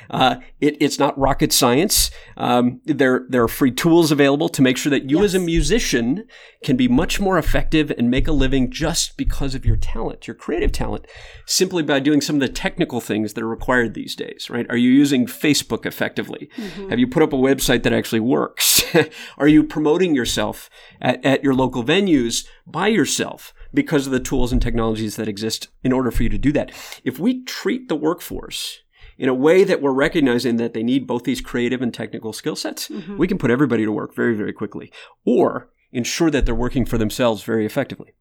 Uh, 0.10 0.38
it, 0.60 0.78
it's 0.80 1.00
not 1.00 1.18
rocket 1.18 1.52
science. 1.52 2.12
Um, 2.36 2.82
there, 2.86 3.26
there 3.30 3.44
are 3.44 3.48
free 3.48 3.72
tools 3.72 4.12
available 4.12 4.50
to 4.50 4.62
make 4.62 4.78
sure 4.78 4.90
that 4.90 5.10
you 5.10 5.24
as 5.24 5.36
a 5.36 5.40
musician 5.40 6.26
can 6.64 6.78
be 6.78 6.88
much 6.88 7.20
more 7.20 7.38
effective 7.38 7.92
and 7.98 8.10
make 8.10 8.28
a 8.28 8.32
living 8.32 8.72
just 8.72 9.18
because 9.18 9.56
of 9.56 9.66
your 9.66 9.76
talent, 9.76 10.28
your 10.28 10.36
creative 10.36 10.72
talent, 10.72 11.06
simply 11.46 11.84
by 11.84 12.00
doing 12.00 12.22
some 12.22 12.38
of 12.38 12.40
the 12.40 12.50
technical 12.50 13.02
things 13.02 13.34
that 13.34 13.44
are 13.44 13.48
required 13.48 13.94
these 13.94 14.16
days, 14.16 14.50
right? 14.50 14.66
Are 14.70 14.78
you 14.78 14.90
using 14.92 15.26
Facebook 15.26 15.86
effectively? 15.86 16.50
Have 16.90 17.00
you 17.00 17.08
put 17.08 17.24
up 17.24 17.34
a 17.34 17.38
website 17.38 17.84
that 17.84 17.94
actually 17.94 18.20
works? 18.20 18.84
are 19.38 19.48
you 19.48 19.64
promoting 19.64 20.16
yourself 20.16 20.70
at, 21.02 21.24
at 21.26 21.44
your 21.44 21.54
local 21.54 21.84
venues 21.84 22.46
by 22.66 22.88
yourself? 22.88 23.54
Because 23.74 24.06
of 24.06 24.14
the 24.14 24.20
tools 24.20 24.52
and 24.52 24.62
technologies 24.62 25.18
that 25.18 25.28
exist 25.28 25.68
in 25.84 25.92
order 25.92 26.10
for 26.10 26.24
you 26.24 26.30
to 26.30 26.38
do 26.38 26.52
that. 26.54 26.72
If 27.04 27.20
we 27.20 27.44
treat 27.44 27.90
the 27.90 27.96
workforce 27.96 28.82
in 29.18 29.30
a 29.30 29.34
way 29.34 29.64
that 29.64 29.82
we're 29.82 29.92
recognizing 29.92 30.58
that 30.58 30.74
they 30.74 30.84
need 30.84 31.08
both 31.08 31.24
these 31.24 31.42
creative 31.42 31.82
and 31.82 31.94
technical 31.94 32.34
skill 32.34 32.56
sets, 32.56 32.88
mm-hmm. 32.88 33.18
we 33.18 33.28
can 33.28 33.38
put 33.38 33.52
everybody 33.52 33.84
to 33.84 33.92
work 33.92 34.16
very, 34.16 34.36
very 34.36 34.54
quickly 34.54 34.92
or 35.26 35.70
ensure 35.92 36.30
that 36.30 36.46
they're 36.46 36.56
working 36.56 36.86
for 36.86 36.98
themselves 36.98 37.44
very 37.44 37.66
effectively. 37.66 38.14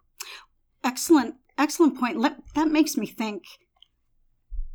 Excellent, 0.82 1.34
excellent 1.58 1.98
point. 1.98 2.18
Let, 2.18 2.38
that 2.54 2.68
makes 2.68 2.96
me 2.96 3.06
think 3.06 3.42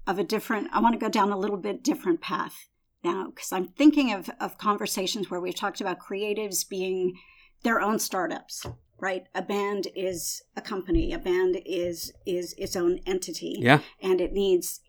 of 0.05 0.19
a 0.19 0.23
different, 0.23 0.69
I 0.71 0.79
want 0.79 0.93
to 0.93 0.99
go 0.99 1.09
down 1.09 1.31
a 1.31 1.37
little 1.37 1.57
bit 1.57 1.83
different 1.83 2.21
path 2.21 2.67
now 3.03 3.31
because 3.33 3.51
I'm 3.51 3.67
thinking 3.67 4.13
of, 4.13 4.29
of 4.39 4.57
conversations 4.57 5.31
where 5.31 5.39
we've 5.39 5.55
talked 5.55 5.81
about 5.81 5.99
creatives 5.99 6.67
being 6.67 7.13
their 7.63 7.81
own 7.81 7.99
startups. 7.99 8.65
Right, 8.99 9.23
a 9.33 9.41
band 9.41 9.87
is 9.95 10.43
a 10.55 10.61
company. 10.61 11.11
A 11.11 11.17
band 11.17 11.59
is 11.65 12.13
is 12.27 12.53
its 12.55 12.75
own 12.75 12.99
entity, 13.07 13.55
Yeah. 13.57 13.79
and 13.99 14.21
it 14.21 14.31
needs 14.31 14.79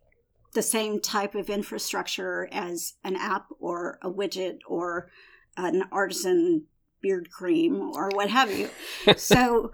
the 0.54 0.62
same 0.62 1.00
type 1.00 1.35
of 1.35 1.49
infrastructure 1.49 2.49
as 2.52 2.94
an 3.04 3.16
app 3.16 3.47
or 3.59 3.99
a 4.02 4.11
widget 4.11 4.59
or 4.66 5.11
an 5.56 5.85
artisan 5.90 6.64
beard 7.00 7.30
cream 7.30 7.80
or 7.80 8.11
what 8.14 8.30
have 8.30 8.52
you. 8.52 8.68
so 9.16 9.73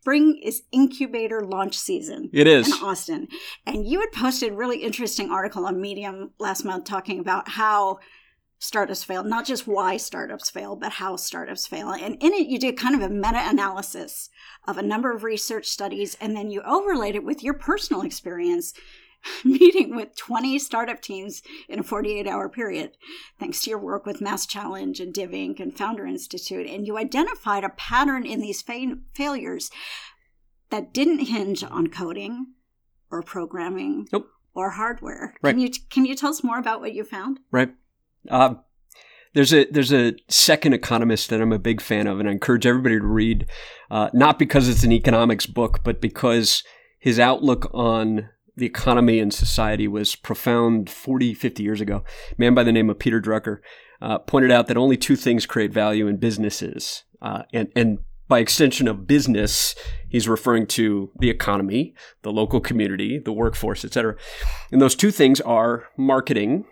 spring 0.00 0.38
is 0.42 0.62
incubator 0.72 1.40
launch 1.44 1.78
season 1.78 2.28
It 2.32 2.46
is. 2.46 2.66
in 2.66 2.72
Austin. 2.84 3.28
And 3.66 3.86
you 3.86 4.00
had 4.00 4.12
posted 4.12 4.52
a 4.52 4.56
really 4.56 4.82
interesting 4.82 5.30
article 5.30 5.64
on 5.66 5.80
Medium 5.80 6.32
last 6.38 6.64
month 6.64 6.84
talking 6.84 7.18
about 7.20 7.50
how 7.50 7.98
startups 8.58 9.02
fail, 9.02 9.24
not 9.24 9.44
just 9.44 9.66
why 9.66 9.96
startups 9.96 10.48
fail, 10.50 10.76
but 10.76 10.92
how 10.92 11.16
startups 11.16 11.66
fail. 11.66 11.90
And 11.90 12.14
in 12.22 12.32
it, 12.32 12.46
you 12.46 12.58
did 12.60 12.76
kind 12.76 12.94
of 12.94 13.02
a 13.02 13.12
meta 13.12 13.42
analysis 13.48 14.30
of 14.68 14.78
a 14.78 14.82
number 14.82 15.12
of 15.12 15.24
research 15.24 15.66
studies, 15.66 16.16
and 16.20 16.36
then 16.36 16.48
you 16.48 16.62
overlaid 16.62 17.16
it 17.16 17.24
with 17.24 17.42
your 17.42 17.54
personal 17.54 18.02
experience 18.02 18.72
meeting 19.44 19.94
with 19.94 20.16
20 20.16 20.58
startup 20.58 21.00
teams 21.00 21.42
in 21.68 21.78
a 21.78 21.82
48 21.82 22.26
hour 22.26 22.48
period, 22.48 22.92
thanks 23.38 23.62
to 23.62 23.70
your 23.70 23.78
work 23.78 24.06
with 24.06 24.20
MassChallenge 24.20 25.00
and 25.00 25.14
DivInc. 25.14 25.60
and 25.60 25.76
Founder 25.76 26.06
Institute. 26.06 26.66
And 26.66 26.86
you 26.86 26.96
identified 26.98 27.64
a 27.64 27.68
pattern 27.70 28.26
in 28.26 28.40
these 28.40 28.62
fa- 28.62 28.98
failures 29.14 29.70
that 30.70 30.92
didn't 30.94 31.26
hinge 31.26 31.62
on 31.62 31.88
coding 31.88 32.46
or 33.10 33.22
programming 33.22 34.08
Nope. 34.12 34.26
or 34.54 34.70
hardware. 34.70 35.34
Right. 35.42 35.52
Can 35.52 35.60
you 35.60 35.70
can 35.90 36.04
you 36.06 36.14
tell 36.14 36.30
us 36.30 36.42
more 36.42 36.58
about 36.58 36.80
what 36.80 36.94
you 36.94 37.04
found? 37.04 37.40
right? 37.50 37.72
Um, 38.30 38.60
there's 39.34 39.52
a 39.52 39.64
there's 39.70 39.92
a 39.92 40.14
second 40.28 40.72
economist 40.74 41.30
that 41.30 41.40
I'm 41.40 41.52
a 41.52 41.58
big 41.58 41.80
fan 41.80 42.06
of, 42.06 42.20
and 42.20 42.28
I 42.28 42.32
encourage 42.32 42.66
everybody 42.66 42.98
to 42.98 43.06
read. 43.06 43.46
Uh, 43.90 44.08
not 44.12 44.38
because 44.38 44.68
it's 44.68 44.84
an 44.84 44.92
economics 44.92 45.46
book, 45.46 45.80
but 45.84 46.00
because 46.00 46.62
his 46.98 47.18
outlook 47.18 47.70
on 47.74 48.28
the 48.56 48.66
economy 48.66 49.18
and 49.18 49.32
society 49.32 49.88
was 49.88 50.14
profound 50.14 50.90
40, 50.90 51.34
50 51.34 51.62
years 51.62 51.80
ago. 51.80 52.04
A 52.30 52.34
man 52.36 52.54
by 52.54 52.62
the 52.62 52.72
name 52.72 52.90
of 52.90 52.98
Peter 52.98 53.20
Drucker 53.20 53.58
uh, 54.00 54.18
pointed 54.18 54.50
out 54.50 54.66
that 54.66 54.76
only 54.76 54.96
two 54.96 55.16
things 55.16 55.46
create 55.46 55.72
value 55.72 56.06
in 56.06 56.16
businesses, 56.16 57.04
uh, 57.20 57.42
and 57.52 57.70
and 57.76 57.98
by 58.28 58.38
extension 58.38 58.88
of 58.88 59.06
business, 59.06 59.74
he's 60.08 60.26
referring 60.26 60.66
to 60.66 61.10
the 61.18 61.28
economy, 61.28 61.94
the 62.22 62.32
local 62.32 62.60
community, 62.60 63.18
the 63.18 63.32
workforce, 63.32 63.84
etc. 63.84 64.16
And 64.70 64.80
those 64.80 64.94
two 64.94 65.10
things 65.10 65.40
are 65.42 65.84
marketing 65.98 66.64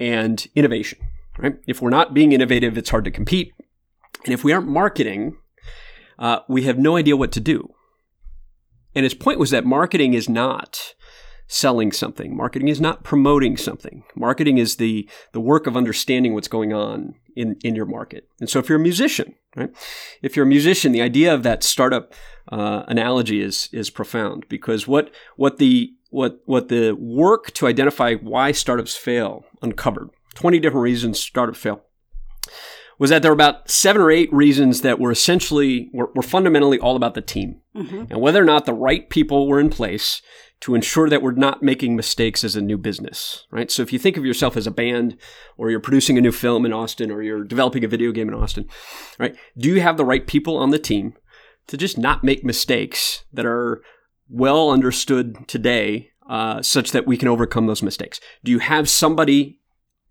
and 0.00 0.46
innovation, 0.56 0.98
right? 1.38 1.56
If 1.66 1.80
we're 1.80 1.90
not 1.90 2.12
being 2.12 2.32
innovative, 2.32 2.76
it's 2.76 2.90
hard 2.90 3.04
to 3.04 3.10
compete. 3.10 3.52
And 4.24 4.34
if 4.34 4.42
we 4.42 4.52
aren't 4.52 4.68
marketing, 4.68 5.36
uh, 6.18 6.40
we 6.48 6.62
have 6.62 6.78
no 6.78 6.96
idea 6.96 7.16
what 7.16 7.32
to 7.32 7.40
do. 7.40 7.72
And 8.98 9.04
his 9.04 9.14
point 9.14 9.38
was 9.38 9.50
that 9.50 9.64
marketing 9.64 10.14
is 10.14 10.28
not 10.28 10.96
selling 11.46 11.92
something. 11.92 12.36
Marketing 12.36 12.66
is 12.66 12.80
not 12.80 13.04
promoting 13.04 13.56
something. 13.56 14.02
Marketing 14.16 14.58
is 14.58 14.74
the, 14.74 15.08
the 15.30 15.38
work 15.38 15.68
of 15.68 15.76
understanding 15.76 16.34
what's 16.34 16.48
going 16.48 16.72
on 16.72 17.14
in, 17.36 17.54
in 17.62 17.76
your 17.76 17.86
market. 17.86 18.28
And 18.40 18.50
so 18.50 18.58
if 18.58 18.68
you're 18.68 18.80
a 18.80 18.82
musician, 18.82 19.36
right? 19.54 19.70
If 20.20 20.34
you're 20.34 20.46
a 20.46 20.48
musician, 20.48 20.90
the 20.90 21.00
idea 21.00 21.32
of 21.32 21.44
that 21.44 21.62
startup 21.62 22.12
uh, 22.50 22.82
analogy 22.88 23.40
is 23.40 23.68
is 23.70 23.88
profound 23.88 24.46
because 24.48 24.88
what 24.88 25.12
what 25.36 25.58
the 25.58 25.92
what 26.10 26.40
what 26.46 26.66
the 26.66 26.96
work 26.98 27.52
to 27.52 27.68
identify 27.68 28.14
why 28.14 28.50
startups 28.50 28.96
fail 28.96 29.44
uncovered 29.62 30.08
20 30.34 30.58
different 30.58 30.82
reasons 30.82 31.20
startups 31.20 31.60
fail 31.60 31.82
was 32.98 33.10
that 33.10 33.22
there 33.22 33.30
were 33.30 33.34
about 33.34 33.70
seven 33.70 34.02
or 34.02 34.10
eight 34.10 34.32
reasons 34.32 34.80
that 34.82 34.98
were 34.98 35.10
essentially 35.12 35.90
were, 35.92 36.10
were 36.14 36.22
fundamentally 36.22 36.78
all 36.78 36.96
about 36.96 37.14
the 37.14 37.20
team. 37.20 37.60
And 38.10 38.20
whether 38.20 38.42
or 38.42 38.46
not 38.46 38.64
the 38.64 38.72
right 38.72 39.08
people 39.08 39.46
were 39.46 39.60
in 39.60 39.70
place 39.70 40.20
to 40.60 40.74
ensure 40.74 41.08
that 41.08 41.22
we're 41.22 41.32
not 41.32 41.62
making 41.62 41.94
mistakes 41.94 42.42
as 42.42 42.56
a 42.56 42.60
new 42.60 42.76
business 42.76 43.46
right? 43.50 43.70
So 43.70 43.82
if 43.82 43.92
you 43.92 43.98
think 43.98 44.16
of 44.16 44.24
yourself 44.24 44.56
as 44.56 44.66
a 44.66 44.72
band 44.72 45.16
or 45.56 45.70
you're 45.70 45.80
producing 45.80 46.18
a 46.18 46.20
new 46.20 46.32
film 46.32 46.66
in 46.66 46.72
austin 46.72 47.10
or 47.12 47.22
you're 47.22 47.44
developing 47.44 47.84
a 47.84 47.88
video 47.88 48.10
game 48.10 48.28
in 48.28 48.34
austin 48.34 48.66
right? 49.18 49.36
Do 49.56 49.68
you 49.68 49.80
have 49.80 49.96
the 49.96 50.04
right 50.04 50.26
people 50.26 50.56
on 50.56 50.70
the 50.70 50.78
team 50.78 51.14
to 51.68 51.76
just 51.76 51.98
not 51.98 52.24
make 52.24 52.44
mistakes 52.44 53.24
that 53.32 53.46
are 53.46 53.82
well 54.28 54.70
understood 54.70 55.46
today 55.46 56.10
uh, 56.28 56.60
such 56.60 56.90
that 56.90 57.06
we 57.06 57.16
can 57.16 57.28
overcome 57.28 57.66
those 57.66 57.82
mistakes? 57.82 58.20
Do 58.42 58.50
you 58.50 58.58
have 58.58 58.88
somebody 58.88 59.57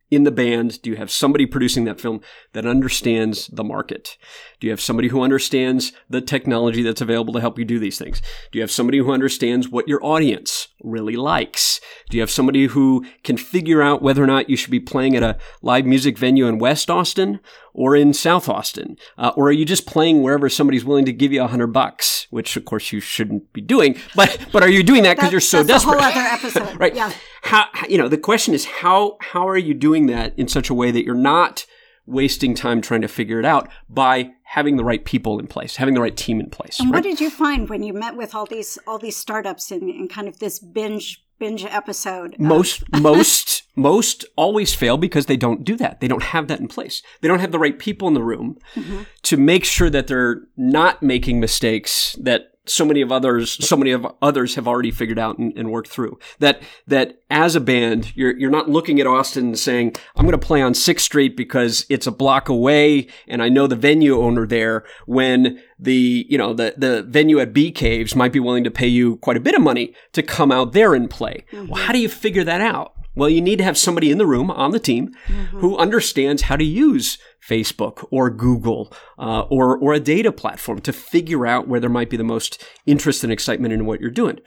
in 0.10 0.24
the 0.24 0.32
band? 0.32 0.82
Do 0.82 0.90
you 0.90 0.96
have 0.96 1.12
somebody 1.12 1.46
producing 1.46 1.86
that 1.86 2.00
film 2.00 2.22
that 2.54 2.66
understands 2.66 3.48
the 3.48 3.64
market? 3.64 4.18
Do 4.60 4.68
you 4.68 4.72
have 4.72 4.82
somebody 4.82 5.10
who 5.10 5.22
understands 5.22 5.92
the 6.10 6.22
technology 6.22 6.82
that's 6.82 7.02
available 7.02 7.34
to 7.34 7.42
help 7.42 7.60
you 7.60 7.66
do 7.66 7.80
these 7.80 7.98
things? 7.98 8.22
Do 8.52 8.60
you 8.60 8.64
have 8.64 8.72
somebody 8.72 9.00
who 9.00 9.12
understands 9.12 9.70
what 9.70 9.88
your 9.88 10.04
audience 10.04 10.70
really 10.84 11.16
likes? 11.16 11.82
Do 12.10 12.18
you 12.18 12.22
have 12.22 12.32
somebody 12.32 12.68
who 12.68 13.06
can 13.24 13.38
figure 13.38 13.82
out 13.82 14.02
whether 14.02 14.24
or 14.24 14.28
not 14.28 14.50
you 14.50 14.56
should 14.56 14.72
be 14.72 14.80
playing 14.80 15.16
at 15.16 15.24
a 15.24 15.38
live 15.62 15.86
music 15.86 16.18
venue 16.18 16.48
in 16.48 16.60
West 16.60 16.90
Austin 16.90 17.40
or 17.78 17.96
in 17.96 18.14
South 18.14 18.50
Austin? 18.50 18.98
Uh, 19.18 19.32
or 19.38 19.48
are 19.48 19.54
you 19.54 19.64
just 19.64 19.86
playing 19.86 20.22
wherever 20.22 20.50
somebody's 20.50 20.84
willing 20.84 21.06
to 21.06 21.14
give 21.14 21.32
you 21.32 21.44
a 21.44 21.48
hundred 21.48 21.68
bucks, 21.68 22.28
which 22.32 22.58
of 22.58 22.66
course 22.66 22.92
you 22.92 23.00
shouldn't 23.00 23.54
be 23.54 23.62
doing, 23.62 23.98
but, 24.16 24.38
but 24.52 24.64
are 24.64 24.70
you 24.70 24.84
doing 24.84 25.04
that 25.04 25.16
because 25.16 25.32
you're 25.32 25.40
so 25.40 25.64
that's 25.64 25.86
desperate? 25.86 26.00
a 26.00 26.04
whole 26.04 26.12
other 26.12 26.30
episode. 26.30 26.76
right. 26.80 26.96
Yeah. 26.96 27.14
How, 27.44 27.68
you 27.88 27.98
know, 27.98 28.10
the 28.10 28.18
question 28.18 28.54
is 28.54 28.66
how, 28.66 29.18
how 29.22 29.48
are 29.48 29.58
you 29.58 29.74
doing 29.74 30.08
that 30.08 30.38
in 30.38 30.48
such 30.48 30.70
a 30.70 30.74
way 30.74 30.92
that 30.92 31.06
you're 31.06 31.16
not 31.16 31.66
wasting 32.08 32.56
time 32.56 32.82
trying 32.82 33.02
to 33.02 33.08
figure 33.08 33.40
it 33.40 33.46
out 33.46 33.70
by 33.90 34.32
having 34.44 34.78
the 34.78 34.84
right 34.84 35.04
people 35.06 35.40
in 35.40 35.46
place, 35.46 35.76
having 35.76 35.94
the 35.94 36.02
right 36.02 36.16
team 36.16 36.40
in 36.40 36.50
place. 36.50 36.80
And 36.80 36.90
right? 36.90 36.98
what 36.98 37.04
did 37.04 37.20
you 37.20 37.30
find 37.30 37.70
when 37.70 37.84
you 37.84 37.94
met 37.94 38.16
with 38.16 38.34
all 38.34 38.46
these 38.46 38.80
all 38.88 38.98
these 38.98 39.18
startups 39.18 39.72
in, 39.72 39.90
in 39.90 40.08
kind 40.08 40.28
of 40.28 40.40
this 40.40 40.58
binge 40.58 41.24
binge 41.38 41.66
episode? 41.66 42.38
most 42.40 42.84
most 43.00 43.57
most 43.78 44.26
always 44.36 44.74
fail 44.74 44.98
because 44.98 45.28
they 45.28 45.38
don't 45.38 45.64
do 45.64 45.76
that. 45.78 46.00
They 46.00 46.08
don't 46.08 46.24
have 46.24 46.48
that 46.48 46.60
in 46.60 46.68
place. 46.68 47.02
They 47.22 47.28
don't 47.28 47.40
have 47.40 47.52
the 47.52 47.60
right 47.60 47.78
people 47.78 48.08
in 48.08 48.14
the 48.14 48.24
room 48.24 48.58
mm-hmm. 48.76 49.04
to 49.24 49.38
make 49.38 49.64
sure 49.64 49.90
that 49.90 50.08
they're 50.08 50.42
not 50.58 51.04
making 51.04 51.40
mistakes 51.40 52.16
that 52.20 52.54
so 52.70 52.86
many 52.86 53.02
of 53.02 53.12
others 53.12 53.66
so 53.66 53.76
many 53.76 53.92
of 53.92 54.06
others 54.22 54.56
have 54.56 54.68
already 54.68 54.92
figured 54.92 55.18
out 55.18 55.38
and, 55.38 55.58
and 55.58 55.72
worked 55.72 55.90
through. 55.90 56.20
That 56.40 56.62
that 56.86 57.22
as 57.30 57.56
a 57.56 57.62
band 57.62 58.16
you're 58.16 58.38
you're 58.38 58.52
not 58.52 58.70
looking 58.70 59.00
at 59.00 59.08
Austin 59.08 59.48
and 59.48 59.60
saying 59.60 59.96
I'm 60.16 60.26
going 60.26 60.38
to 60.38 60.46
play 60.46 60.62
on 60.62 60.74
6th 60.74 61.00
Street 61.00 61.38
because 61.38 61.86
it's 61.90 62.08
a 62.08 62.12
block 62.12 62.50
away 62.50 63.08
and 63.28 63.42
I 63.42 63.50
know 63.50 63.68
the 63.68 63.76
venue 63.76 64.20
owner 64.20 64.46
there 64.46 64.84
when 65.06 65.62
the 65.80 66.26
you 66.30 66.38
know 66.38 66.54
the 66.54 66.74
the 66.78 67.04
venue 67.04 67.40
at 67.40 67.54
Bee 67.54 67.72
Caves 67.72 68.16
might 68.16 68.34
be 68.34 68.40
willing 68.40 68.64
to 68.64 68.72
pay 68.72 68.88
you 68.88 69.18
quite 69.18 69.38
a 69.38 69.42
bit 69.42 69.56
of 69.56 69.62
money 69.62 69.94
to 70.14 70.22
come 70.22 70.52
out 70.52 70.74
there 70.74 70.94
and 70.94 71.10
play. 71.10 71.46
Well, 71.52 71.64
mm-hmm. 71.64 71.74
how 71.74 71.94
do 71.94 72.00
you 72.00 72.10
figure 72.10 72.44
that 72.44 72.62
out? 72.62 72.94
Well, 73.18 73.30
you 73.30 73.42
need 73.42 73.58
to 73.58 73.64
have 73.64 73.80
somebody 73.80 74.12
in 74.12 74.20
the 74.20 74.28
room 74.28 74.52
on 74.52 74.72
the 74.72 74.80
team 74.80 75.12
who 75.54 75.76
understands 75.76 76.44
how 76.44 76.56
to 76.56 76.64
use 76.64 77.18
Facebook 77.46 78.08
or 78.12 78.30
Google 78.30 78.94
uh, 79.18 79.42
or 79.50 79.76
or 79.78 79.94
a 79.94 80.00
data 80.00 80.32
platform 80.32 80.82
to 80.82 80.94
figure 80.94 81.48
out 81.48 81.68
where 81.68 81.80
there 81.80 81.90
might 81.90 82.12
be 82.12 82.18
the 82.18 82.24
most 82.24 82.64
interest 82.86 83.24
and 83.24 83.34
excitement 83.34 83.74
in 83.74 83.86
what 83.86 84.00
you're 84.00 84.12
doing. 84.12 84.40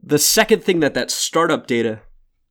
The 0.00 0.20
second 0.20 0.62
thing 0.62 0.78
that 0.78 0.94
that 0.94 1.10
startup 1.10 1.66
data 1.66 2.02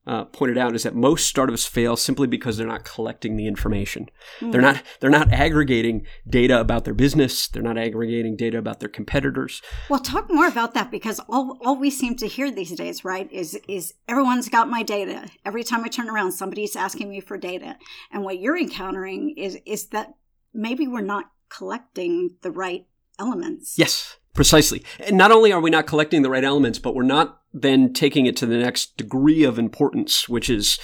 uh, 0.05 0.25
pointed 0.25 0.57
out 0.57 0.75
is 0.75 0.83
that 0.83 0.95
most 0.95 1.25
startups 1.25 1.65
fail 1.65 1.95
simply 1.95 2.27
because 2.27 2.57
they're 2.57 2.67
not 2.67 2.83
collecting 2.83 3.37
the 3.37 3.47
information. 3.47 4.09
They're 4.41 4.61
not 4.61 4.83
they're 4.99 5.09
not 5.09 5.31
aggregating 5.31 6.05
data 6.27 6.59
about 6.59 6.83
their 6.83 6.93
business. 6.93 7.47
They're 7.47 7.63
not 7.63 7.77
aggregating 7.77 8.35
data 8.35 8.57
about 8.57 8.79
their 8.79 8.89
competitors. 8.89 9.61
Well, 9.89 10.01
talk 10.01 10.29
more 10.29 10.47
about 10.47 10.73
that 10.73 10.91
because 10.91 11.21
all, 11.29 11.57
all 11.63 11.77
we 11.77 11.89
seem 11.89 12.15
to 12.17 12.27
hear 12.27 12.51
these 12.51 12.71
days, 12.71 13.05
right, 13.05 13.31
is 13.31 13.57
is 13.67 13.93
everyone's 14.07 14.49
got 14.49 14.69
my 14.69 14.83
data. 14.83 15.29
Every 15.45 15.63
time 15.63 15.85
I 15.85 15.87
turn 15.87 16.09
around, 16.09 16.33
somebody's 16.33 16.75
asking 16.75 17.09
me 17.09 17.21
for 17.21 17.37
data, 17.37 17.77
and 18.11 18.23
what 18.23 18.39
you're 18.39 18.57
encountering 18.57 19.33
is 19.37 19.57
is 19.65 19.87
that 19.87 20.13
maybe 20.53 20.87
we're 20.87 21.01
not 21.01 21.31
collecting 21.49 22.35
the 22.41 22.51
right 22.51 22.85
elements. 23.19 23.77
Yes, 23.77 24.17
precisely. 24.33 24.83
And 24.99 25.17
not 25.17 25.31
only 25.31 25.51
are 25.51 25.61
we 25.61 25.69
not 25.69 25.87
collecting 25.87 26.21
the 26.21 26.29
right 26.29 26.43
elements, 26.43 26.79
but 26.79 26.95
we're 26.95 27.03
not 27.03 27.41
then 27.53 27.93
taking 27.93 28.25
it 28.25 28.35
to 28.37 28.45
the 28.45 28.57
next 28.57 28.97
degree 28.97 29.43
of 29.43 29.59
importance, 29.59 30.27
which 30.27 30.49
is 30.49 30.79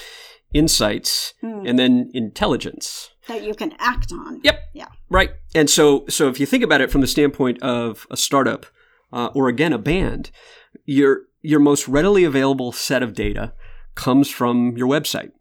insights 0.54 1.34
and 1.42 1.78
then 1.78 2.12
intelligence. 2.14 3.12
That 3.28 3.44
you 3.44 3.54
can 3.54 3.74
act 3.80 4.12
on. 4.12 4.42
Yep. 4.44 4.60
Yeah. 4.74 4.88
Right. 5.10 5.32
And 5.54 5.70
so, 5.70 6.06
so 6.10 6.28
if 6.28 6.40
you 6.40 6.46
think 6.46 6.64
about 6.64 6.82
it 6.82 6.92
from 6.92 7.02
the 7.02 7.08
standpoint 7.08 7.62
of 7.62 8.08
a 8.10 8.18
startup, 8.18 8.66
uh, 9.12 9.30
or 9.34 9.48
again 9.48 9.74
a 9.74 9.78
band, 9.78 10.32
your 10.86 11.24
your 11.42 11.60
most 11.60 11.88
readily 11.88 12.24
available 12.24 12.72
set 12.72 13.02
of 13.02 13.14
data 13.14 13.54
comes 13.96 14.30
from 14.30 14.78
your 14.78 14.88
website 14.88 15.32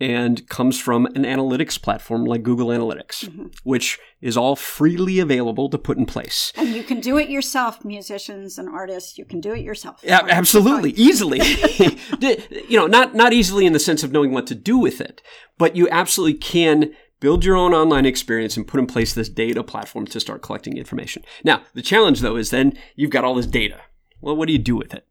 and 0.00 0.48
comes 0.48 0.80
from 0.80 1.06
an 1.06 1.22
analytics 1.22 1.80
platform 1.80 2.24
like 2.24 2.42
Google 2.42 2.68
Analytics, 2.68 3.24
mm-hmm. 3.24 3.46
which 3.62 3.98
is 4.20 4.36
all 4.36 4.56
freely 4.56 5.20
available 5.20 5.68
to 5.70 5.78
put 5.78 5.96
in 5.96 6.04
place. 6.04 6.52
And 6.56 6.70
you 6.70 6.82
can 6.82 7.00
do 7.00 7.16
it 7.16 7.28
yourself, 7.28 7.84
musicians 7.84 8.58
and 8.58 8.68
artists. 8.68 9.16
You 9.16 9.24
can 9.24 9.40
do 9.40 9.52
it 9.52 9.60
yourself. 9.60 10.00
Yeah, 10.02 10.26
absolutely, 10.28 10.90
easily. 10.92 11.40
you 12.68 12.78
know, 12.78 12.86
not 12.86 13.14
not 13.14 13.32
easily 13.32 13.66
in 13.66 13.72
the 13.72 13.78
sense 13.78 14.02
of 14.02 14.12
knowing 14.12 14.32
what 14.32 14.46
to 14.48 14.54
do 14.54 14.76
with 14.76 15.00
it, 15.00 15.22
but 15.58 15.76
you 15.76 15.88
absolutely 15.90 16.38
can 16.38 16.92
build 17.20 17.44
your 17.44 17.56
own 17.56 17.72
online 17.72 18.04
experience 18.04 18.56
and 18.56 18.66
put 18.66 18.80
in 18.80 18.86
place 18.86 19.14
this 19.14 19.28
data 19.28 19.62
platform 19.62 20.06
to 20.06 20.20
start 20.20 20.42
collecting 20.42 20.76
information. 20.76 21.24
Now, 21.42 21.62
the 21.72 21.82
challenge 21.82 22.20
though 22.20 22.36
is 22.36 22.50
then 22.50 22.76
you've 22.96 23.10
got 23.10 23.24
all 23.24 23.34
this 23.34 23.46
data. 23.46 23.80
Well, 24.20 24.36
what 24.36 24.46
do 24.46 24.52
you 24.52 24.58
do 24.58 24.76
with 24.76 24.92
it? 24.92 25.06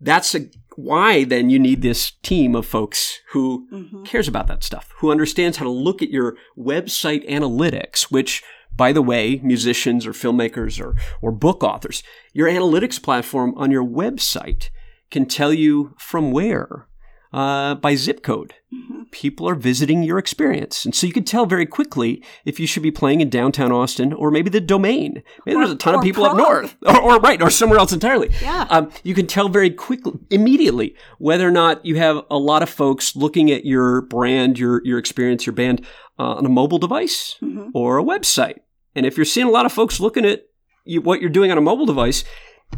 That's 0.00 0.34
a, 0.34 0.46
why 0.84 1.24
then 1.24 1.50
you 1.50 1.58
need 1.58 1.82
this 1.82 2.12
team 2.22 2.54
of 2.54 2.66
folks 2.66 3.20
who 3.32 3.66
mm-hmm. 3.72 4.04
cares 4.04 4.28
about 4.28 4.46
that 4.48 4.64
stuff, 4.64 4.92
who 4.98 5.10
understands 5.10 5.56
how 5.56 5.64
to 5.64 5.70
look 5.70 6.02
at 6.02 6.10
your 6.10 6.36
website 6.56 7.28
analytics, 7.28 8.04
which 8.04 8.42
by 8.76 8.92
the 8.92 9.02
way, 9.02 9.40
musicians 9.42 10.06
or 10.06 10.12
filmmakers 10.12 10.80
or, 10.80 10.94
or 11.20 11.32
book 11.32 11.62
authors, 11.62 12.02
your 12.32 12.48
analytics 12.48 13.02
platform 13.02 13.52
on 13.56 13.70
your 13.70 13.84
website 13.84 14.70
can 15.10 15.26
tell 15.26 15.52
you 15.52 15.94
from 15.98 16.30
where, 16.32 16.86
uh, 17.32 17.76
by 17.76 17.94
zip 17.94 18.22
code, 18.22 18.54
people 19.12 19.48
are 19.48 19.54
visiting 19.54 20.02
your 20.02 20.18
experience. 20.18 20.84
And 20.84 20.94
so 20.94 21.06
you 21.06 21.12
can 21.12 21.24
tell 21.24 21.46
very 21.46 21.66
quickly 21.66 22.24
if 22.44 22.58
you 22.58 22.66
should 22.66 22.82
be 22.82 22.90
playing 22.90 23.20
in 23.20 23.30
downtown 23.30 23.70
Austin 23.72 24.12
or 24.12 24.30
maybe 24.30 24.50
the 24.50 24.60
domain. 24.60 25.22
Maybe 25.46 25.58
there's 25.58 25.70
a 25.70 25.76
ton 25.76 25.94
of 25.94 26.00
or 26.00 26.02
people 26.02 26.24
up 26.24 26.36
north 26.36 26.76
or, 26.86 27.00
or 27.00 27.20
right, 27.20 27.40
or 27.40 27.50
somewhere 27.50 27.78
else 27.78 27.92
entirely. 27.92 28.30
Yeah. 28.42 28.66
Um, 28.70 28.90
you 29.04 29.14
can 29.14 29.26
tell 29.26 29.48
very 29.48 29.70
quickly, 29.70 30.12
immediately, 30.30 30.96
whether 31.18 31.46
or 31.46 31.52
not 31.52 31.84
you 31.84 31.96
have 31.96 32.24
a 32.30 32.38
lot 32.38 32.62
of 32.62 32.70
folks 32.70 33.14
looking 33.14 33.50
at 33.50 33.64
your 33.64 34.02
brand, 34.02 34.58
your 34.58 34.84
your 34.84 34.98
experience, 34.98 35.46
your 35.46 35.54
band 35.54 35.86
uh, 36.18 36.34
on 36.34 36.46
a 36.46 36.50
mobile 36.50 36.78
device 36.78 37.36
or 37.74 37.98
a 37.98 38.04
website. 38.04 38.58
And 38.94 39.06
if 39.06 39.16
you're 39.16 39.24
seeing 39.24 39.46
a 39.46 39.50
lot 39.50 39.66
of 39.66 39.72
folks 39.72 40.00
looking 40.00 40.24
at 40.24 40.42
you, 40.84 41.00
what 41.00 41.20
you're 41.20 41.30
doing 41.30 41.50
on 41.50 41.58
a 41.58 41.62
mobile 41.62 41.86
device, 41.86 42.24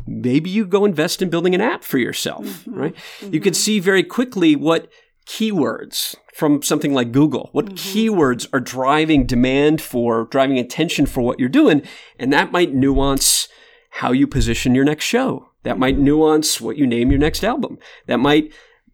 maybe 0.06 0.50
you 0.50 0.64
go 0.64 0.84
invest 0.84 1.22
in 1.22 1.30
building 1.30 1.54
an 1.54 1.60
app 1.60 1.84
for 1.84 1.98
yourself, 1.98 2.44
mm-hmm. 2.44 2.74
right? 2.74 2.94
You 3.20 3.40
can 3.40 3.52
mm-hmm. 3.52 3.60
see 3.60 3.80
very 3.80 4.02
quickly 4.02 4.56
what 4.56 4.88
keywords 5.26 6.16
from 6.34 6.62
something 6.62 6.94
like 6.94 7.12
Google, 7.12 7.50
what 7.52 7.66
mm-hmm. 7.66 7.76
keywords 7.76 8.48
are 8.52 8.60
driving 8.60 9.26
demand 9.26 9.80
for, 9.80 10.24
driving 10.26 10.58
attention 10.58 11.06
for 11.06 11.20
what 11.20 11.38
you're 11.38 11.48
doing, 11.48 11.82
and 12.18 12.32
that 12.32 12.52
might 12.52 12.72
nuance 12.72 13.48
how 13.96 14.12
you 14.12 14.26
position 14.26 14.74
your 14.74 14.84
next 14.84 15.04
show. 15.04 15.50
That 15.64 15.78
might 15.78 15.98
nuance 15.98 16.60
what 16.60 16.76
you 16.76 16.86
name 16.86 17.10
your 17.10 17.20
next 17.20 17.44
album. 17.44 17.78
That 18.06 18.18
might 18.18 18.52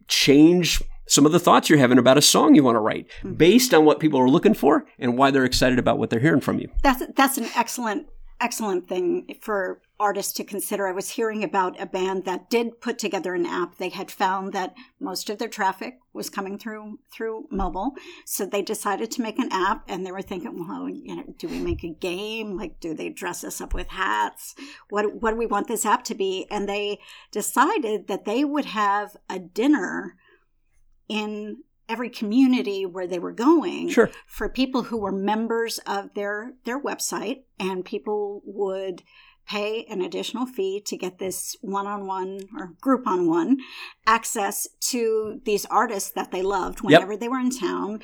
change 0.09 0.83
some 1.07 1.25
of 1.25 1.33
the 1.33 1.39
thoughts 1.39 1.71
you're 1.71 1.79
having 1.79 1.99
about 1.99 2.19
a 2.19 2.23
song 2.23 2.55
you 2.55 2.63
want 2.63 2.77
to 2.77 2.81
write 2.81 3.07
based 3.37 3.73
on 3.73 3.85
what 3.85 4.01
people 4.01 4.21
are 4.21 4.29
looking 4.29 4.55
for 4.55 4.85
and 4.99 5.17
why 5.17 5.31
they're 5.31 5.45
excited 5.45 5.79
about 5.79 5.99
what 5.99 6.11
they're 6.11 6.21
hearing 6.21 6.41
from 6.41 6.59
you. 6.59 6.69
That's 6.83 7.03
that's 7.17 7.39
an 7.39 7.49
excellent 7.57 8.09
excellent 8.41 8.89
thing 8.89 9.37
for 9.41 9.81
artists 10.01 10.33
to 10.35 10.45
consider. 10.45 10.87
I 10.87 10.93
was 10.93 11.11
hearing 11.11 11.43
about 11.43 11.81
a 11.81 11.87
band 11.87 12.25
that 12.25 12.49
did 12.49 12.81
put 12.81 12.99
together 12.99 13.35
an 13.35 13.47
app. 13.47 13.77
They 13.77 13.89
had 13.89 14.11
found 14.11 14.53
that 14.53 14.75
most 15.01 15.29
of 15.29 15.39
their 15.39 15.49
traffic 15.49 15.99
was 16.13 16.31
coming 16.31 16.59
through 16.59 17.01
through 17.13 17.47
mobile, 17.51 17.95
so 18.25 18.47
they 18.47 18.63
decided 18.63 19.11
to 19.13 19.23
make 19.23 19.39
an 19.39 19.49
app. 19.53 19.85
And 19.89 20.07
they 20.07 20.13
were 20.13 20.23
thinking, 20.23 20.67
well, 20.69 20.89
you 20.89 21.17
know, 21.17 21.25
do 21.39 21.49
we 21.49 21.59
make 21.59 21.83
a 21.85 21.89
game? 21.89 22.57
Like, 22.57 22.81
do 22.81 22.95
they 22.95 23.09
dress 23.09 23.43
us 23.45 23.61
up 23.61 23.75
with 23.75 23.89
hats? 23.89 24.55
What 24.91 25.21
what 25.21 25.33
do 25.33 25.37
we 25.37 25.47
want 25.47 25.67
this 25.69 25.85
app 25.87 26.05
to 26.05 26.15
be? 26.15 26.47
And 26.51 26.69
they 26.69 27.01
decided 27.33 28.07
that 28.07 28.25
they 28.25 28.45
would 28.45 28.67
have 28.67 29.17
a 29.29 29.39
dinner 29.39 30.17
in 31.09 31.59
every 31.89 32.11
community 32.11 32.85
where 32.85 33.07
they 33.07 33.19
were 33.19 33.33
going 33.33 33.89
Sure. 33.89 34.11
for 34.27 34.49
people 34.49 34.83
who 34.85 34.99
were 34.99 35.11
members 35.13 35.79
of 35.87 36.13
their 36.15 36.53
their 36.65 36.81
website 36.81 37.45
and 37.59 37.85
people 37.85 38.43
would 38.45 39.03
pay 39.49 39.85
an 39.85 40.01
additional 40.03 40.47
fee 40.47 40.81
to 40.87 40.97
get 40.97 41.19
this 41.19 41.57
one-on-one 41.61 42.41
or 42.57 42.75
group-on-one 42.81 43.59
access 44.07 44.69
to 44.81 45.41
these 45.45 45.65
artists 45.67 46.11
that 46.11 46.31
they 46.31 46.43
loved 46.43 46.81
whenever 46.83 47.17
they 47.17 47.29
were 47.29 47.41
in 47.41 47.51
town 47.51 48.01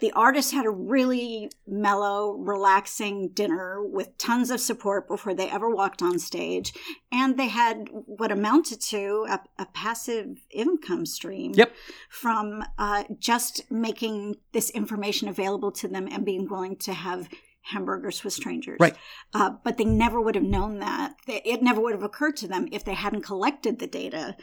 the 0.00 0.12
artists 0.12 0.52
had 0.52 0.66
a 0.66 0.70
really 0.70 1.50
mellow, 1.66 2.32
relaxing 2.32 3.30
dinner 3.30 3.82
with 3.82 4.16
tons 4.18 4.50
of 4.50 4.60
support 4.60 5.08
before 5.08 5.32
they 5.32 5.48
ever 5.48 5.70
walked 5.70 6.02
on 6.02 6.18
stage. 6.18 6.74
And 7.10 7.38
they 7.38 7.48
had 7.48 7.88
what 7.90 8.30
amounted 8.30 8.80
to 8.82 9.26
a, 9.28 9.40
a 9.58 9.66
passive 9.66 10.42
income 10.50 11.06
stream 11.06 11.52
Yep. 11.54 11.72
from 12.10 12.64
uh, 12.78 13.04
just 13.18 13.70
making 13.70 14.36
this 14.52 14.70
information 14.70 15.28
available 15.28 15.72
to 15.72 15.88
them 15.88 16.08
and 16.10 16.24
being 16.24 16.48
willing 16.48 16.76
to 16.76 16.92
have 16.92 17.28
hamburgers 17.72 18.22
with 18.24 18.32
strangers. 18.32 18.78
Right. 18.80 18.96
Uh, 19.34 19.50
but 19.64 19.76
they 19.76 19.84
never 19.84 20.20
would 20.20 20.34
have 20.34 20.44
known 20.44 20.78
that. 20.80 21.14
They- 21.26 21.42
It 21.44 21.62
never 21.62 21.80
would 21.80 21.92
have 21.94 22.02
occurred 22.02 22.36
to 22.38 22.48
them 22.48 22.68
if 22.72 22.84
they 22.84 22.94
hadn't 22.94 23.22
collected 23.22 23.78
the 23.78 23.86
data 23.86 24.36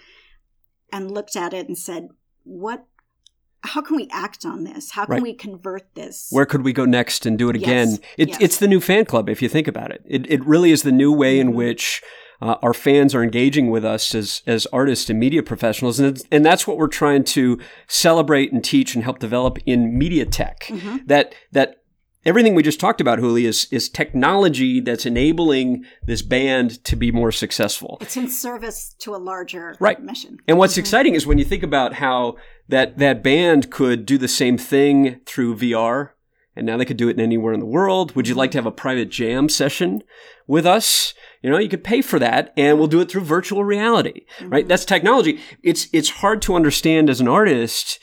and 0.91 1.09
looked 1.12 1.36
at 1.36 1.53
it 1.53 1.67
and 1.67 1.77
said, 1.77 2.09
what 2.43 2.86
how 3.65 3.79
can 3.81 3.95
we 3.95 4.09
act 4.12 4.43
on 4.45 4.65
this? 4.65 4.91
How 4.91 5.05
can 5.05 5.13
Right. 5.13 5.23
we 5.23 5.33
convert 5.33 5.95
this? 5.95 6.27
Where 6.31 6.45
could 6.45 6.65
we 6.65 6.73
go 6.73 6.83
next 6.83 7.25
and 7.25 7.38
do 7.38 7.49
it 7.49 7.55
Yes, 7.55 7.63
again? 7.63 7.99
It, 8.17 8.27
yes. 8.29 8.38
It's 8.41 8.57
the 8.57 8.67
new 8.67 8.81
fan 8.81 9.05
club, 9.05 9.29
if 9.29 9.41
you 9.41 9.47
think 9.47 9.69
about 9.69 9.89
it. 9.89 10.01
It, 10.05 10.29
it 10.29 10.45
really 10.45 10.71
is 10.71 10.83
the 10.83 10.91
new 10.91 11.13
way 11.13 11.38
Mm-hmm. 11.39 11.49
in 11.51 11.55
which 11.55 12.01
uh, 12.41 12.55
our 12.62 12.73
fans 12.73 13.15
are 13.15 13.23
engaging 13.23 13.71
with 13.71 13.86
us 13.86 14.13
as, 14.13 14.41
as 14.45 14.65
artists 14.73 15.09
and 15.09 15.17
media 15.17 15.41
professionals. 15.41 15.97
And, 15.97 16.09
it's, 16.17 16.25
and 16.29 16.43
that's 16.45 16.67
what 16.67 16.75
we're 16.77 16.89
trying 16.89 17.23
to 17.23 17.57
celebrate 17.88 18.51
and 18.51 18.62
teach 18.62 18.95
and 18.95 19.03
help 19.05 19.19
develop 19.19 19.57
in 19.65 19.97
media 19.97 20.25
tech. 20.25 20.63
Mm-hmm. 20.67 20.97
That, 21.05 21.33
that 21.53 21.83
everything 22.25 22.55
we 22.55 22.63
just 22.63 22.79
talked 22.79 23.01
about, 23.01 23.19
Houli, 23.19 23.45
is, 23.45 23.67
is 23.71 23.89
technology 23.89 24.79
that's 24.79 25.05
enabling 25.05 25.86
this 26.05 26.21
band 26.21 26.83
to 26.86 26.95
be 26.95 27.12
more 27.12 27.31
successful. 27.31 27.97
it's 28.01 28.17
in 28.17 28.29
service 28.29 28.95
to 28.99 29.15
a 29.15 29.17
larger 29.17 29.75
Right. 29.79 30.01
mission. 30.01 30.39
And 30.47 30.57
what's 30.57 30.73
mm-hmm. 30.73 30.81
exciting 30.81 31.15
is 31.15 31.27
when 31.27 31.38
you 31.38 31.45
think 31.45 31.63
about 31.63 31.95
how 31.95 32.36
that 32.69 32.97
that 32.97 33.23
band 33.23 33.69
could 33.71 34.05
do 34.05 34.17
the 34.17 34.27
same 34.27 34.57
thing 34.57 35.19
through 35.25 35.57
VR, 35.57 36.09
and 36.55 36.65
now 36.65 36.77
they 36.77 36.86
could 36.86 36.97
do 36.97 37.09
it 37.09 37.19
anywhere 37.19 37.53
in 37.53 37.59
the 37.59 37.65
world. 37.65 38.15
Would 38.15 38.27
you 38.27 38.36
like 38.36 38.51
to 38.51 38.57
have 38.57 38.65
a 38.65 38.71
private 38.71 39.09
jam 39.09 39.49
session 39.49 40.03
with 40.47 40.65
us? 40.65 41.13
You 41.41 41.49
know, 41.49 41.57
you 41.57 41.67
could 41.67 41.83
pay 41.83 42.01
for 42.01 42.19
that, 42.19 42.53
and 42.55 42.77
we'll 42.77 42.88
do 42.88 43.01
it 43.01 43.12
through 43.12 43.21
virtual 43.21 43.65
reality. 43.65 44.25
Right? 44.41 44.63
Mm-hmm. 44.63 44.69
That's 44.69 44.86
technology. 44.86 45.39
It's 45.62 45.88
it's 45.91 46.09
hard 46.09 46.41
to 46.43 46.55
understand 46.55 47.09
as 47.09 47.19
an 47.19 47.27
artist. 47.27 47.99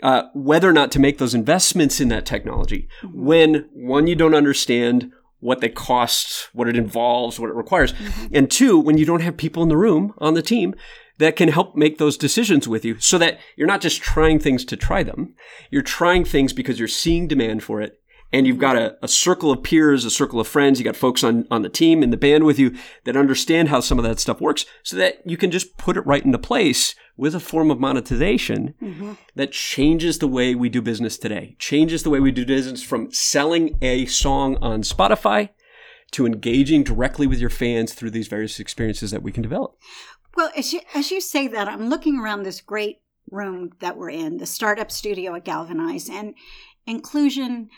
Uh, 0.00 0.28
whether 0.32 0.68
or 0.68 0.72
not 0.72 0.92
to 0.92 1.00
make 1.00 1.18
those 1.18 1.34
investments 1.34 2.00
in 2.00 2.08
that 2.08 2.24
technology 2.24 2.88
when 3.12 3.68
one 3.72 4.06
you 4.06 4.14
don't 4.14 4.34
understand 4.34 5.10
what 5.40 5.60
they 5.60 5.68
cost, 5.68 6.48
what 6.52 6.68
it 6.68 6.76
involves, 6.76 7.40
what 7.40 7.50
it 7.50 7.56
requires, 7.56 7.94
and 8.32 8.50
two 8.50 8.78
when 8.78 8.96
you 8.96 9.04
don't 9.04 9.22
have 9.22 9.36
people 9.36 9.62
in 9.62 9.68
the 9.68 9.76
room 9.76 10.14
on 10.18 10.34
the 10.34 10.42
team 10.42 10.74
that 11.18 11.36
can 11.36 11.48
help 11.48 11.76
make 11.76 11.98
those 11.98 12.16
decisions 12.16 12.66
with 12.66 12.84
you 12.84 12.98
so 13.00 13.18
that 13.18 13.38
you're 13.56 13.66
not 13.66 13.80
just 13.80 14.00
trying 14.00 14.38
things 14.38 14.64
to 14.64 14.76
try 14.76 15.02
them. 15.02 15.34
You're 15.70 15.82
trying 15.82 16.24
things 16.24 16.52
because 16.52 16.78
you're 16.78 16.88
seeing 16.88 17.26
demand 17.26 17.62
for 17.62 17.80
it. 17.80 18.00
And 18.32 18.46
you've 18.46 18.58
got 18.58 18.76
a, 18.76 18.96
a 19.02 19.08
circle 19.08 19.50
of 19.50 19.62
peers, 19.62 20.04
a 20.04 20.10
circle 20.10 20.38
of 20.38 20.46
friends. 20.46 20.78
You 20.78 20.84
got 20.84 20.96
folks 20.96 21.24
on, 21.24 21.46
on 21.50 21.62
the 21.62 21.68
team 21.68 22.02
and 22.02 22.12
the 22.12 22.18
band 22.18 22.44
with 22.44 22.58
you 22.58 22.76
that 23.04 23.16
understand 23.16 23.68
how 23.68 23.80
some 23.80 23.98
of 23.98 24.04
that 24.04 24.20
stuff 24.20 24.40
works 24.40 24.66
so 24.82 24.96
that 24.96 25.22
you 25.24 25.36
can 25.36 25.50
just 25.50 25.78
put 25.78 25.96
it 25.96 26.06
right 26.06 26.24
into 26.24 26.38
place 26.38 26.94
with 27.16 27.34
a 27.34 27.40
form 27.40 27.70
of 27.70 27.80
monetization 27.80 28.74
mm-hmm. 28.80 29.12
that 29.34 29.52
changes 29.52 30.18
the 30.18 30.28
way 30.28 30.54
we 30.54 30.68
do 30.68 30.82
business 30.82 31.18
today, 31.18 31.56
changes 31.58 32.02
the 32.02 32.10
way 32.10 32.20
we 32.20 32.30
do 32.30 32.46
business 32.46 32.82
from 32.82 33.10
selling 33.12 33.76
a 33.82 34.06
song 34.06 34.56
on 34.62 34.82
Spotify 34.82 35.48
to 36.12 36.26
engaging 36.26 36.84
directly 36.84 37.26
with 37.26 37.38
your 37.38 37.50
fans 37.50 37.92
through 37.92 38.10
these 38.10 38.28
various 38.28 38.60
experiences 38.60 39.10
that 39.10 39.22
we 39.22 39.32
can 39.32 39.42
develop. 39.42 39.76
Well, 40.36 40.50
as 40.56 40.72
you, 40.72 40.80
as 40.94 41.10
you 41.10 41.20
say 41.20 41.48
that, 41.48 41.68
I'm 41.68 41.88
looking 41.88 42.18
around 42.18 42.44
this 42.44 42.60
great 42.60 43.00
room 43.30 43.72
that 43.80 43.96
we're 43.96 44.10
in, 44.10 44.38
the 44.38 44.46
startup 44.46 44.90
studio 44.90 45.34
at 45.34 45.44
Galvanize, 45.44 46.08
and 46.08 46.34
inclusion, 46.86 47.68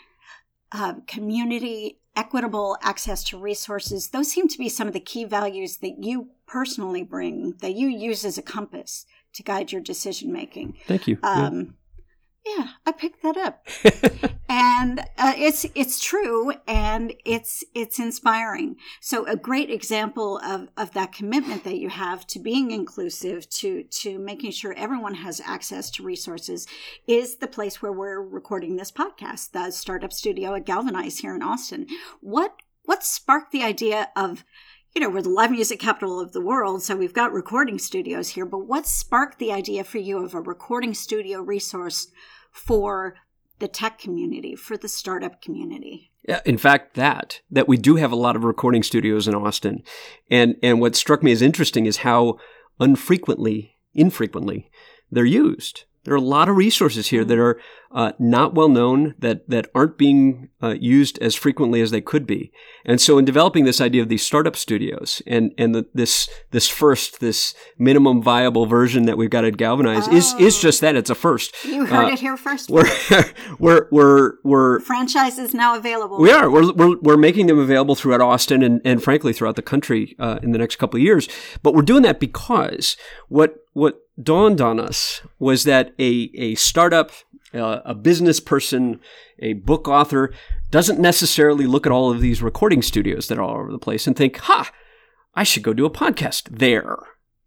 uh, 0.71 0.95
community, 1.07 1.99
equitable 2.15 2.77
access 2.81 3.23
to 3.25 3.37
resources, 3.37 4.09
those 4.09 4.31
seem 4.31 4.47
to 4.47 4.57
be 4.57 4.69
some 4.69 4.87
of 4.87 4.93
the 4.93 4.99
key 4.99 5.25
values 5.25 5.77
that 5.77 6.03
you 6.03 6.29
personally 6.47 7.03
bring, 7.03 7.53
that 7.61 7.75
you 7.75 7.87
use 7.87 8.25
as 8.25 8.37
a 8.37 8.41
compass 8.41 9.05
to 9.33 9.43
guide 9.43 9.71
your 9.71 9.81
decision 9.81 10.31
making. 10.31 10.77
Thank 10.87 11.07
you. 11.07 11.17
Um, 11.23 11.75
yeah, 12.45 12.69
I 12.85 12.91
picked 12.91 13.21
that 13.21 13.37
up, 13.37 13.67
and 14.49 14.99
uh, 15.17 15.33
it's 15.37 15.65
it's 15.75 16.03
true, 16.03 16.53
and 16.67 17.13
it's 17.23 17.63
it's 17.75 17.99
inspiring. 17.99 18.77
So 18.99 19.25
a 19.27 19.35
great 19.35 19.69
example 19.69 20.39
of 20.39 20.69
of 20.75 20.91
that 20.93 21.11
commitment 21.11 21.63
that 21.65 21.77
you 21.77 21.89
have 21.89 22.25
to 22.27 22.39
being 22.39 22.71
inclusive, 22.71 23.47
to 23.51 23.83
to 23.83 24.17
making 24.17 24.51
sure 24.51 24.73
everyone 24.75 25.15
has 25.15 25.39
access 25.45 25.91
to 25.91 26.03
resources, 26.03 26.67
is 27.05 27.35
the 27.35 27.47
place 27.47 27.81
where 27.81 27.93
we're 27.93 28.21
recording 28.21 28.75
this 28.75 28.91
podcast, 28.91 29.51
the 29.51 29.69
Startup 29.69 30.11
Studio 30.11 30.55
at 30.55 30.65
Galvanize 30.65 31.19
here 31.19 31.35
in 31.35 31.43
Austin. 31.43 31.85
What 32.21 32.55
what 32.83 33.03
sparked 33.03 33.51
the 33.51 33.63
idea 33.63 34.09
of 34.15 34.43
you 34.93 35.01
know, 35.01 35.09
we're 35.09 35.21
the 35.21 35.29
live 35.29 35.51
music 35.51 35.79
capital 35.79 36.19
of 36.19 36.33
the 36.33 36.41
world, 36.41 36.83
so 36.83 36.95
we've 36.95 37.13
got 37.13 37.31
recording 37.31 37.79
studios 37.79 38.29
here. 38.29 38.45
But 38.45 38.67
what 38.67 38.85
sparked 38.85 39.39
the 39.39 39.51
idea 39.51 39.83
for 39.83 39.99
you 39.99 40.23
of 40.23 40.33
a 40.33 40.41
recording 40.41 40.93
studio 40.93 41.41
resource 41.41 42.07
for 42.51 43.15
the 43.59 43.69
tech 43.69 43.99
community, 43.99 44.55
for 44.55 44.75
the 44.75 44.89
startup 44.89 45.41
community? 45.41 46.11
Yeah, 46.27 46.41
in 46.45 46.57
fact, 46.57 46.95
that 46.95 47.41
that 47.49 47.67
we 47.67 47.77
do 47.77 47.95
have 47.95 48.11
a 48.11 48.17
lot 48.17 48.35
of 48.35 48.43
recording 48.43 48.83
studios 48.83 49.27
in 49.27 49.35
Austin, 49.35 49.83
and 50.29 50.55
and 50.61 50.81
what 50.81 50.95
struck 50.95 51.23
me 51.23 51.31
as 51.31 51.41
interesting 51.41 51.85
is 51.85 51.97
how 51.97 52.37
unfrequently, 52.79 53.77
infrequently, 53.93 54.69
they're 55.09 55.25
used. 55.25 55.85
There 56.03 56.13
are 56.13 56.17
a 56.17 56.21
lot 56.21 56.49
of 56.49 56.55
resources 56.55 57.09
here 57.09 57.23
that 57.23 57.37
are 57.37 57.59
uh, 57.91 58.13
not 58.17 58.55
well 58.55 58.69
known, 58.69 59.13
that 59.19 59.47
that 59.49 59.69
aren't 59.75 59.97
being 59.97 60.49
uh, 60.63 60.75
used 60.79 61.19
as 61.19 61.35
frequently 61.35 61.81
as 61.81 61.91
they 61.91 62.01
could 62.01 62.25
be. 62.25 62.51
And 62.85 62.99
so, 62.99 63.17
in 63.17 63.25
developing 63.25 63.65
this 63.65 63.79
idea 63.79 64.01
of 64.01 64.09
these 64.09 64.25
startup 64.25 64.55
studios 64.55 65.21
and 65.27 65.53
and 65.57 65.75
the, 65.75 65.85
this 65.93 66.29
this 66.51 66.67
first 66.67 67.19
this 67.19 67.53
minimum 67.77 68.21
viable 68.21 68.65
version 68.65 69.05
that 69.05 69.17
we've 69.17 69.29
got 69.29 69.45
at 69.45 69.57
Galvanize 69.57 70.07
oh. 70.07 70.15
is 70.15 70.33
is 70.39 70.59
just 70.59 70.81
that. 70.81 70.95
It's 70.95 71.09
a 71.09 71.15
first. 71.15 71.53
You 71.65 71.85
heard 71.85 72.05
uh, 72.05 72.13
it 72.13 72.19
here 72.19 72.37
first. 72.37 72.69
We're 72.69 72.89
we're 73.59 73.87
we're 73.91 74.33
we're 74.43 74.79
franchises 74.79 75.53
now 75.53 75.75
available. 75.75 76.17
We 76.19 76.31
are. 76.31 76.49
We're 76.49 76.71
we're, 76.71 76.97
we're 77.01 77.17
making 77.17 77.47
them 77.47 77.59
available 77.59 77.95
throughout 77.95 78.21
Austin 78.21 78.63
and 78.63 78.81
and 78.83 79.03
frankly 79.03 79.33
throughout 79.33 79.55
the 79.55 79.61
country 79.61 80.15
uh, 80.17 80.39
in 80.41 80.51
the 80.51 80.57
next 80.57 80.77
couple 80.77 80.97
of 80.97 81.03
years. 81.03 81.27
But 81.61 81.75
we're 81.75 81.83
doing 81.83 82.01
that 82.03 82.19
because 82.19 82.97
what 83.27 83.57
what 83.73 84.01
dawned 84.23 84.61
on 84.61 84.79
us 84.79 85.21
was 85.39 85.63
that 85.63 85.93
a, 85.99 86.31
a 86.35 86.55
startup, 86.55 87.11
uh, 87.53 87.81
a 87.85 87.95
business 87.95 88.39
person, 88.39 88.99
a 89.39 89.53
book 89.53 89.87
author 89.87 90.33
doesn't 90.69 90.99
necessarily 90.99 91.65
look 91.65 91.85
at 91.85 91.91
all 91.91 92.11
of 92.11 92.21
these 92.21 92.41
recording 92.41 92.81
studios 92.81 93.27
that 93.27 93.37
are 93.37 93.43
all 93.43 93.57
over 93.57 93.71
the 93.71 93.79
place 93.79 94.07
and 94.07 94.15
think, 94.15 94.37
ha, 94.37 94.71
I 95.35 95.43
should 95.43 95.63
go 95.63 95.73
do 95.73 95.85
a 95.85 95.89
podcast 95.89 96.43
there. 96.49 96.97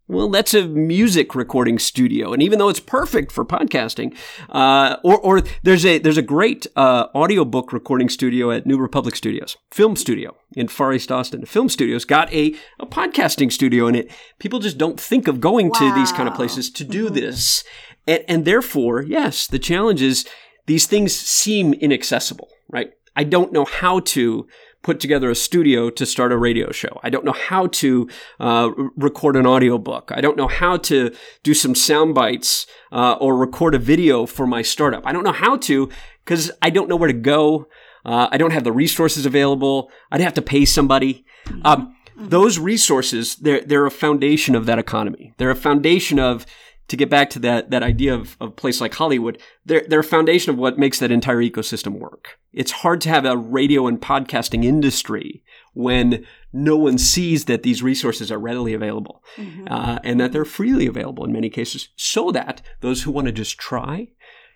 Well, 0.07 0.29
that's 0.29 0.53
a 0.53 0.67
music 0.67 1.33
recording 1.33 1.79
studio, 1.79 2.31
and 2.31 2.43
even 2.43 2.59
though 2.59 2.69
it's 2.69 2.79
perfect 2.79 3.31
for 3.31 3.43
podcasting, 3.43 4.15
uh, 4.49 4.97
or, 5.03 5.17
or 5.17 5.43
there's 5.63 5.83
a 5.83 5.97
there's 5.97 6.17
a 6.17 6.21
great 6.21 6.67
uh, 6.75 7.07
audiobook 7.15 7.73
recording 7.73 8.09
studio 8.09 8.51
at 8.51 8.67
New 8.67 8.77
Republic 8.77 9.15
Studios, 9.15 9.57
film 9.71 9.95
studio 9.95 10.37
in 10.55 10.67
Far 10.67 10.93
East 10.93 11.11
Austin. 11.11 11.41
The 11.41 11.47
film 11.47 11.69
studio's 11.69 12.05
got 12.05 12.31
a, 12.31 12.53
a 12.79 12.85
podcasting 12.85 13.51
studio 13.51 13.87
in 13.87 13.95
it. 13.95 14.11
People 14.37 14.59
just 14.59 14.77
don't 14.77 14.99
think 14.99 15.27
of 15.27 15.41
going 15.41 15.69
wow. 15.69 15.79
to 15.79 15.95
these 15.95 16.11
kind 16.11 16.29
of 16.29 16.35
places 16.35 16.69
to 16.69 16.83
do 16.83 17.05
mm-hmm. 17.05 17.15
this, 17.15 17.63
and, 18.05 18.23
and 18.27 18.45
therefore, 18.45 19.01
yes, 19.01 19.47
the 19.47 19.57
challenge 19.57 20.03
is 20.03 20.27
these 20.67 20.85
things 20.85 21.15
seem 21.15 21.73
inaccessible, 21.73 22.49
right? 22.69 22.91
I 23.15 23.23
don't 23.23 23.51
know 23.51 23.65
how 23.65 24.01
to 24.01 24.47
put 24.85 24.99
together 24.99 25.31
a 25.31 25.35
studio 25.35 25.89
to 25.89 26.05
start 26.05 26.31
a 26.31 26.37
radio 26.37 26.71
show. 26.71 26.99
I 27.01 27.09
don't 27.09 27.25
know 27.25 27.31
how 27.31 27.65
to 27.81 28.07
uh, 28.39 28.69
record 28.95 29.35
an 29.35 29.47
audiobook. 29.47 30.11
I 30.13 30.21
don't 30.21 30.37
know 30.37 30.47
how 30.47 30.77
to 30.77 31.11
do 31.41 31.55
some 31.55 31.73
sound 31.73 32.13
bites 32.13 32.67
uh, 32.91 33.13
or 33.13 33.35
record 33.35 33.73
a 33.73 33.79
video 33.79 34.27
for 34.27 34.45
my 34.45 34.61
startup. 34.61 35.01
I 35.03 35.11
don't 35.11 35.23
know 35.23 35.31
how 35.31 35.57
to 35.57 35.89
because 36.23 36.51
I 36.61 36.69
don't 36.69 36.87
know 36.87 36.97
where 36.97 37.07
to 37.07 37.13
go. 37.13 37.67
Uh, 38.05 38.27
I 38.31 38.37
don't 38.37 38.51
have 38.51 38.63
the 38.63 38.71
resources 38.71 39.25
available. 39.25 39.89
I'd 40.11 40.21
have 40.21 40.35
to 40.35 40.43
pay 40.43 40.65
somebody. 40.65 41.25
Um, 41.63 41.95
those 42.15 42.59
resources, 42.59 43.37
they're, 43.37 43.61
they're 43.61 43.87
a 43.87 43.91
foundation 43.91 44.53
of 44.53 44.67
that 44.67 44.77
economy. 44.77 45.33
They're 45.37 45.49
a 45.49 45.55
foundation 45.55 46.19
of 46.19 46.45
to 46.87 46.97
get 46.97 47.09
back 47.09 47.29
to 47.31 47.39
that 47.39 47.71
that 47.71 47.83
idea 47.83 48.13
of, 48.13 48.37
of 48.39 48.49
a 48.49 48.51
place 48.51 48.79
like 48.79 48.93
Hollywood, 48.93 49.41
they're 49.65 49.85
they're 49.87 49.99
a 49.99 50.03
foundation 50.03 50.51
of 50.51 50.57
what 50.57 50.77
makes 50.77 50.99
that 50.99 51.11
entire 51.11 51.41
ecosystem 51.41 51.99
work. 51.99 52.39
It's 52.53 52.71
hard 52.71 53.01
to 53.01 53.09
have 53.09 53.25
a 53.25 53.35
radio 53.35 53.87
and 53.87 53.99
podcasting 53.99 54.63
industry 54.63 55.43
when 55.73 56.25
no 56.53 56.77
one 56.77 56.97
sees 56.97 57.45
that 57.45 57.63
these 57.63 57.83
resources 57.83 58.31
are 58.31 58.39
readily 58.39 58.73
available 58.73 59.23
mm-hmm. 59.35 59.67
uh, 59.69 59.99
and 60.03 60.19
that 60.19 60.31
they're 60.31 60.45
freely 60.45 60.85
available 60.87 61.25
in 61.25 61.33
many 61.33 61.49
cases, 61.49 61.89
so 61.95 62.31
that 62.31 62.61
those 62.81 63.03
who 63.03 63.11
want 63.11 63.27
to 63.27 63.33
just 63.33 63.57
try 63.57 64.07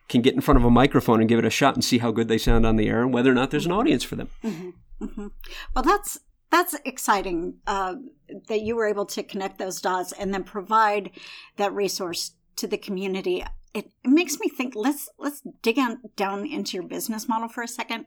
can 0.08 0.22
get 0.22 0.34
in 0.34 0.42
front 0.42 0.58
of 0.58 0.66
a 0.66 0.72
microphone 0.72 1.20
and 1.20 1.30
give 1.30 1.40
it 1.40 1.46
a 1.46 1.50
shot 1.50 1.76
and 1.76 1.84
see 1.84 2.00
how 2.00 2.12
good 2.12 2.28
they 2.28 2.38
sound 2.38 2.66
on 2.66 2.78
the 2.78 2.88
air 2.88 3.02
and 3.02 3.14
whether 3.14 3.32
or 3.32 3.36
not 3.36 3.52
there's 3.52 3.66
an 3.66 3.72
audience 3.72 4.04
for 4.04 4.16
them. 4.16 4.30
Mm-hmm. 4.44 4.70
Mm-hmm. 5.04 5.28
Well, 5.76 5.84
that's 5.84 6.20
that's 6.52 6.76
exciting 6.86 7.56
uh, 7.68 7.96
that 8.48 8.62
you 8.62 8.76
were 8.76 8.88
able 8.88 9.06
to 9.08 9.24
connect 9.24 9.60
those 9.60 9.82
dots 9.82 10.12
and 10.14 10.34
then 10.34 10.44
provide 10.44 11.12
that 11.58 11.74
resource 11.74 12.32
to 12.56 12.68
the 12.68 12.78
community. 12.78 13.44
It, 13.74 13.92
makes 14.04 14.40
me 14.40 14.50
think. 14.50 14.74
Let's 14.76 15.08
let's 15.20 15.42
dig 15.62 15.78
on, 15.78 16.02
down 16.16 16.46
into 16.46 16.76
your 16.76 16.88
business 16.88 17.30
model 17.30 17.48
for 17.48 17.62
a 17.62 17.68
second. 17.68 18.06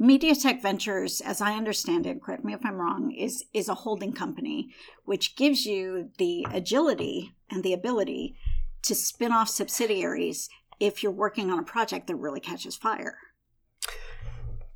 MediaTech 0.00 0.60
Ventures, 0.60 1.22
as 1.22 1.40
I 1.40 1.54
understand 1.54 2.06
it, 2.06 2.22
correct 2.22 2.44
me 2.44 2.52
if 2.52 2.64
I'm 2.64 2.76
wrong, 2.76 3.10
is 3.12 3.44
is 3.54 3.68
a 3.68 3.74
holding 3.74 4.12
company 4.12 4.68
which 5.04 5.34
gives 5.34 5.64
you 5.64 6.10
the 6.18 6.46
agility 6.52 7.32
and 7.50 7.62
the 7.62 7.72
ability 7.72 8.36
to 8.82 8.94
spin 8.94 9.32
off 9.32 9.48
subsidiaries 9.48 10.50
if 10.78 11.02
you're 11.02 11.10
working 11.10 11.50
on 11.50 11.58
a 11.58 11.64
project 11.64 12.06
that 12.06 12.16
really 12.16 12.40
catches 12.40 12.76
fire. 12.76 13.16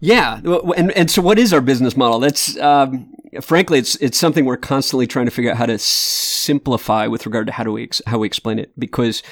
Yeah, 0.05 0.41
and 0.77 0.91
and 0.91 1.09
so 1.09 1.23
what 1.23 1.39
is 1.39 1.53
our 1.53 1.61
business 1.61 1.97
model? 1.97 2.19
That's 2.19 2.59
um, 2.59 3.15
frankly, 3.41 3.79
it's 3.79 3.95
it's 3.97 4.19
something 4.19 4.45
we're 4.45 4.57
constantly 4.57 5.07
trying 5.07 5.27
to 5.27 5.31
figure 5.31 5.53
out 5.53 5.59
how 5.59 5.67
to 5.67 5.79
simplify 5.79 7.07
with 7.07 7.25
regard 7.25 7.47
to 7.47 7.53
how 7.53 7.63
do 7.63 7.71
we 7.71 7.85
ex- 7.85 8.03
how 8.07 8.19
we 8.19 8.27
explain 8.27 8.59
it 8.59 8.73
because. 8.79 9.23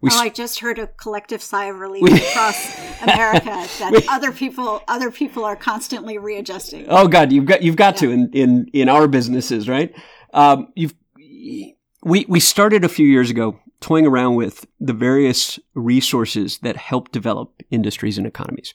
We 0.00 0.10
oh, 0.12 0.18
I 0.18 0.30
just 0.30 0.58
heard 0.58 0.80
a 0.80 0.88
collective 0.88 1.40
sigh 1.40 1.66
of 1.66 1.76
relief 1.76 2.02
we, 2.02 2.12
across 2.28 2.76
America 3.02 3.44
that 3.78 3.92
we, 3.92 4.04
other 4.08 4.32
people 4.32 4.82
other 4.88 5.12
people 5.12 5.44
are 5.44 5.54
constantly 5.54 6.18
readjusting. 6.18 6.86
Oh 6.88 7.06
God, 7.06 7.30
you've 7.30 7.46
got 7.46 7.62
you've 7.62 7.76
got 7.76 7.94
yeah. 7.94 8.08
to 8.08 8.10
in, 8.10 8.30
in 8.32 8.66
in 8.72 8.88
our 8.88 9.06
businesses, 9.06 9.68
right? 9.68 9.94
Um, 10.34 10.72
you've 10.74 10.94
we 11.16 12.26
we 12.28 12.40
started 12.40 12.84
a 12.84 12.88
few 12.88 13.06
years 13.06 13.30
ago 13.30 13.60
toying 13.80 14.06
around 14.06 14.34
with 14.34 14.66
the 14.80 14.92
various 14.92 15.58
resources 15.74 16.58
that 16.58 16.76
help 16.76 17.12
develop 17.12 17.62
industries 17.70 18.18
and 18.18 18.26
economies. 18.26 18.74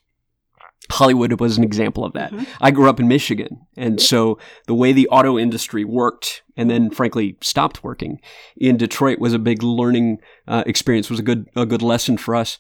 Hollywood 0.89 1.39
was 1.39 1.57
an 1.57 1.63
example 1.63 2.05
of 2.05 2.13
that. 2.13 2.31
Mm-hmm. 2.31 2.43
I 2.61 2.71
grew 2.71 2.89
up 2.89 2.99
in 2.99 3.07
Michigan. 3.07 3.61
And 3.75 4.01
so 4.01 4.37
the 4.67 4.73
way 4.73 4.93
the 4.93 5.07
auto 5.09 5.37
industry 5.37 5.83
worked 5.83 6.43
and 6.55 6.69
then 6.69 6.89
frankly 6.89 7.37
stopped 7.41 7.83
working 7.83 8.19
in 8.55 8.77
Detroit 8.77 9.19
was 9.19 9.33
a 9.33 9.39
big 9.39 9.63
learning 9.63 10.19
uh, 10.47 10.63
experience, 10.65 11.09
was 11.09 11.19
a 11.19 11.23
good, 11.23 11.49
a 11.55 11.65
good 11.65 11.81
lesson 11.81 12.17
for 12.17 12.35
us. 12.35 12.57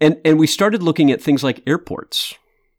And, 0.00 0.20
and 0.24 0.38
we 0.38 0.46
started 0.46 0.82
looking 0.82 1.10
at 1.10 1.22
things 1.22 1.44
like 1.44 1.62
airports 1.66 2.34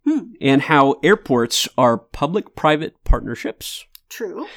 hmm. 0.05 0.33
and 0.41 0.63
how 0.63 0.99
airports 1.03 1.67
are 1.77 1.97
public 1.97 2.55
private 2.55 2.95
partnerships. 3.03 3.85
True. 4.09 4.47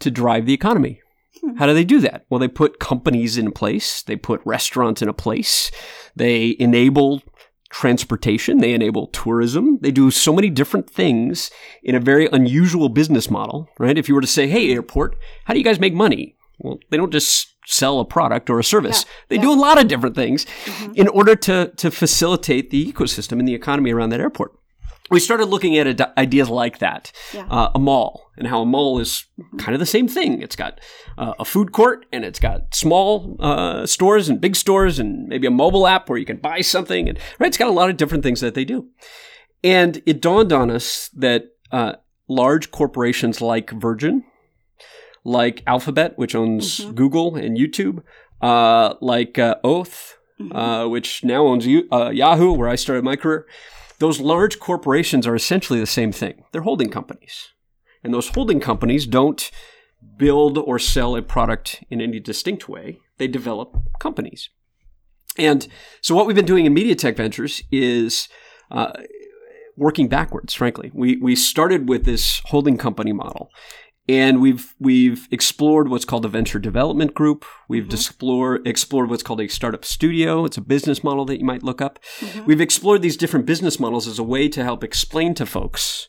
To 0.00 0.10
drive 0.10 0.46
the 0.46 0.54
economy. 0.54 1.00
Hmm. 1.40 1.56
How 1.56 1.66
do 1.66 1.74
they 1.74 1.84
do 1.84 2.00
that? 2.00 2.24
Well, 2.28 2.40
they 2.40 2.48
put 2.48 2.80
companies 2.80 3.38
in 3.38 3.52
place. 3.52 4.02
They 4.02 4.16
put 4.16 4.40
restaurants 4.44 5.02
in 5.02 5.08
a 5.08 5.14
place. 5.14 5.70
They 6.16 6.56
enable 6.58 7.22
transportation, 7.70 8.58
they 8.58 8.72
enable 8.72 9.08
tourism, 9.08 9.78
they 9.80 9.90
do 9.90 10.10
so 10.10 10.32
many 10.32 10.50
different 10.50 10.88
things 10.88 11.50
in 11.82 11.94
a 11.94 12.00
very 12.00 12.28
unusual 12.32 12.88
business 12.88 13.30
model, 13.30 13.68
right? 13.78 13.98
If 13.98 14.08
you 14.08 14.14
were 14.14 14.20
to 14.20 14.26
say, 14.26 14.48
hey, 14.48 14.72
airport, 14.72 15.16
how 15.44 15.54
do 15.54 15.60
you 15.60 15.64
guys 15.64 15.80
make 15.80 15.94
money? 15.94 16.36
Well, 16.58 16.78
they 16.90 16.96
don't 16.96 17.12
just 17.12 17.54
sell 17.66 18.00
a 18.00 18.04
product 18.04 18.48
or 18.50 18.58
a 18.58 18.64
service. 18.64 19.04
Yeah, 19.04 19.12
they 19.28 19.36
yeah. 19.36 19.42
do 19.42 19.52
a 19.52 19.60
lot 19.60 19.80
of 19.80 19.88
different 19.88 20.14
things 20.14 20.46
mm-hmm. 20.64 20.92
in 20.94 21.08
order 21.08 21.36
to, 21.36 21.72
to 21.76 21.90
facilitate 21.90 22.70
the 22.70 22.90
ecosystem 22.90 23.38
and 23.38 23.46
the 23.46 23.54
economy 23.54 23.92
around 23.92 24.10
that 24.10 24.20
airport 24.20 24.52
we 25.10 25.20
started 25.20 25.46
looking 25.46 25.76
at 25.78 25.86
ad- 25.86 26.12
ideas 26.16 26.48
like 26.48 26.78
that. 26.78 27.12
Yeah. 27.32 27.46
Uh, 27.50 27.70
a 27.74 27.78
mall 27.78 28.30
and 28.36 28.46
how 28.46 28.62
a 28.62 28.66
mall 28.66 28.98
is 28.98 29.24
kind 29.58 29.74
of 29.74 29.80
the 29.80 29.86
same 29.86 30.08
thing. 30.08 30.42
It's 30.42 30.56
got 30.56 30.80
uh, 31.16 31.34
a 31.38 31.44
food 31.44 31.72
court 31.72 32.06
and 32.12 32.24
it's 32.24 32.40
got 32.40 32.74
small 32.74 33.36
uh, 33.40 33.86
stores 33.86 34.28
and 34.28 34.40
big 34.40 34.56
stores 34.56 34.98
and 34.98 35.28
maybe 35.28 35.46
a 35.46 35.50
mobile 35.50 35.86
app 35.86 36.08
where 36.08 36.18
you 36.18 36.26
can 36.26 36.38
buy 36.38 36.60
something. 36.60 37.08
And 37.08 37.18
right, 37.38 37.48
it's 37.48 37.56
got 37.56 37.68
a 37.68 37.72
lot 37.72 37.90
of 37.90 37.96
different 37.96 38.22
things 38.22 38.40
that 38.40 38.54
they 38.54 38.64
do. 38.64 38.88
And 39.64 40.02
it 40.06 40.20
dawned 40.20 40.52
on 40.52 40.70
us 40.70 41.08
that 41.14 41.46
uh, 41.72 41.94
large 42.28 42.70
corporations 42.70 43.40
like 43.40 43.70
Virgin, 43.70 44.24
like 45.24 45.62
Alphabet, 45.66 46.12
which 46.16 46.34
owns 46.34 46.80
mm-hmm. 46.80 46.92
Google 46.92 47.36
and 47.36 47.56
YouTube, 47.56 48.02
uh, 48.40 48.94
like 49.00 49.38
uh, 49.38 49.56
Oath, 49.64 50.16
uh, 50.52 50.86
which 50.86 51.24
now 51.24 51.46
owns 51.46 51.66
uh, 51.66 52.10
Yahoo, 52.10 52.52
where 52.52 52.68
I 52.68 52.76
started 52.76 53.04
my 53.04 53.16
career. 53.16 53.46
Those 53.98 54.20
large 54.20 54.58
corporations 54.58 55.26
are 55.26 55.34
essentially 55.34 55.80
the 55.80 55.86
same 55.86 56.12
thing. 56.12 56.44
They're 56.52 56.62
holding 56.62 56.90
companies. 56.90 57.48
And 58.04 58.14
those 58.14 58.28
holding 58.28 58.60
companies 58.60 59.06
don't 59.06 59.50
build 60.16 60.56
or 60.58 60.78
sell 60.78 61.16
a 61.16 61.22
product 61.22 61.82
in 61.90 62.00
any 62.00 62.20
distinct 62.20 62.68
way. 62.68 63.00
They 63.18 63.26
develop 63.26 63.76
companies. 63.98 64.50
And 65.36 65.66
so 66.00 66.14
what 66.14 66.26
we've 66.26 66.36
been 66.36 66.44
doing 66.44 66.66
in 66.66 66.74
MediaTech 66.74 67.16
Ventures 67.16 67.62
is 67.70 68.28
uh, 68.70 68.92
working 69.76 70.08
backwards, 70.08 70.54
frankly. 70.54 70.90
We, 70.94 71.16
we 71.16 71.36
started 71.36 71.88
with 71.88 72.04
this 72.04 72.40
holding 72.46 72.76
company 72.76 73.12
model. 73.12 73.50
And 74.08 74.40
we've 74.40 74.74
we've 74.78 75.28
explored 75.30 75.88
what's 75.88 76.06
called 76.06 76.24
a 76.24 76.28
venture 76.28 76.58
development 76.58 77.14
group. 77.14 77.44
We've 77.68 77.84
mm-hmm. 77.84 77.94
explored 77.94 78.66
explored 78.66 79.10
what's 79.10 79.22
called 79.22 79.40
a 79.40 79.48
startup 79.48 79.84
studio. 79.84 80.44
It's 80.44 80.56
a 80.56 80.62
business 80.62 81.04
model 81.04 81.24
that 81.26 81.38
you 81.38 81.44
might 81.44 81.62
look 81.62 81.82
up. 81.82 81.98
Mm-hmm. 82.20 82.46
We've 82.46 82.60
explored 82.60 83.02
these 83.02 83.18
different 83.18 83.44
business 83.44 83.78
models 83.78 84.08
as 84.08 84.18
a 84.18 84.22
way 84.22 84.48
to 84.48 84.64
help 84.64 84.82
explain 84.82 85.34
to 85.34 85.46
folks 85.46 86.08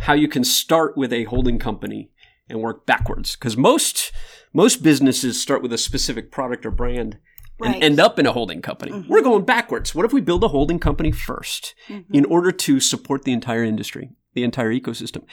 how 0.00 0.14
you 0.14 0.28
can 0.28 0.44
start 0.44 0.96
with 0.96 1.12
a 1.12 1.24
holding 1.24 1.58
company 1.58 2.10
and 2.48 2.60
work 2.60 2.86
backwards. 2.86 3.36
Because 3.36 3.56
most 3.56 4.10
most 4.52 4.82
businesses 4.82 5.40
start 5.40 5.62
with 5.62 5.72
a 5.72 5.78
specific 5.78 6.30
product 6.30 6.64
or 6.64 6.70
brand 6.70 7.18
and 7.62 7.82
end 7.82 8.00
up 8.00 8.18
in 8.18 8.26
a 8.26 8.32
holding 8.32 8.62
company. 8.62 8.92
Mm-hmm. 8.92 9.12
We're 9.12 9.22
going 9.22 9.44
backwards. 9.44 9.94
What 9.94 10.04
if 10.04 10.12
we 10.12 10.20
build 10.20 10.44
a 10.44 10.48
holding 10.48 10.78
company 10.78 11.12
1st 11.12 11.74
mm-hmm. 11.88 12.14
in 12.14 12.24
order 12.26 12.50
to 12.50 12.80
support 12.80 13.24
the 13.24 13.32
entire 13.32 13.64
industry, 13.64 14.10
the 14.34 14.44
entire 14.44 14.72
ecosystem? 14.72 15.24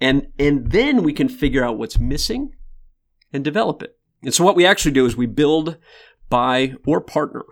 And 0.00 0.28
and 0.38 0.70
then 0.70 1.02
we 1.02 1.12
can 1.12 1.28
figure 1.28 1.64
out 1.64 1.78
what's 1.78 1.98
missing 1.98 2.52
and 3.32 3.44
develop 3.44 3.82
it. 3.82 3.96
And 4.22 4.34
so 4.34 4.44
what 4.44 4.56
we 4.56 4.66
actually 4.66 4.92
do 4.92 5.06
is 5.06 5.16
we 5.16 5.26
build, 5.26 5.76
buy, 6.28 6.74
or 6.86 7.00
partner 7.00 7.44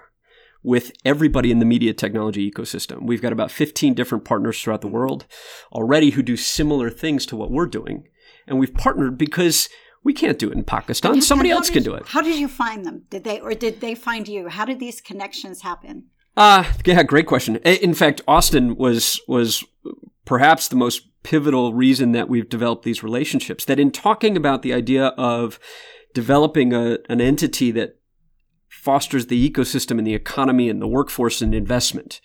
with 0.63 0.93
everybody 1.05 1.51
in 1.51 1.61
the 1.61 1.65
media 1.65 1.95
technology 1.95 2.51
ecosystem. 2.51 3.07
We've 3.07 3.23
got 3.23 3.33
about 3.33 3.51
15 3.51 3.95
different 3.95 4.25
partners 4.25 4.61
throughout 4.61 4.81
the 4.81 4.89
world 4.89 5.27
already 5.73 6.11
who 6.11 6.23
do 6.23 6.37
similar 6.37 6.91
things 6.91 7.25
to 7.27 7.37
what 7.37 7.51
we're 7.51 7.67
doing. 7.67 8.09
And 8.47 8.59
we've 8.59 8.75
partnered 8.75 9.17
because 9.17 9.69
we 10.09 10.15
can't 10.15 10.39
do 10.39 10.49
it 10.49 10.57
in 10.57 10.65
Pakistan. 10.65 11.21
Somebody 11.21 11.51
else 11.51 11.69
can 11.69 11.83
do 11.83 11.93
it. 11.93 12.03
How 12.07 12.23
did 12.23 12.39
you 12.39 12.49
find 12.49 12.87
them? 12.87 13.03
Did 13.11 13.25
they 13.25 13.41
or 13.41 13.53
did 13.53 13.83
they 13.83 13.95
find 13.95 14.27
you? 14.27 14.49
How 14.49 14.65
did 14.65 14.81
these 14.81 15.03
connections 15.03 15.61
happen? 15.61 16.07
Uh, 16.35 16.65
yeah, 16.87 17.03
great 17.03 17.27
question. 17.27 17.57
In 17.57 17.93
fact, 17.93 18.23
Austin 18.27 18.77
was 18.77 19.21
was 19.29 19.63
perhaps 20.25 20.67
the 20.67 20.77
most 20.77 21.03
pivotal 21.23 21.75
reason 21.75 22.13
that 22.13 22.31
we've 22.31 22.49
developed 22.49 22.85
these 22.85 23.03
relationships. 23.03 23.67
That 23.67 23.79
in 23.79 23.91
talking 23.91 24.35
about 24.35 24.63
the 24.63 24.73
idea 24.73 25.09
of 25.19 25.61
developing 26.15 26.73
a, 26.73 26.97
an 27.11 27.21
entity 27.21 27.71
that 27.73 27.99
fosters 28.71 29.27
the 29.27 29.51
ecosystem 29.51 29.99
and 29.99 30.07
the 30.07 30.15
economy 30.15 30.71
and 30.71 30.81
the 30.81 30.89
workforce 30.89 31.43
and 31.43 31.55
investment, 31.55 32.23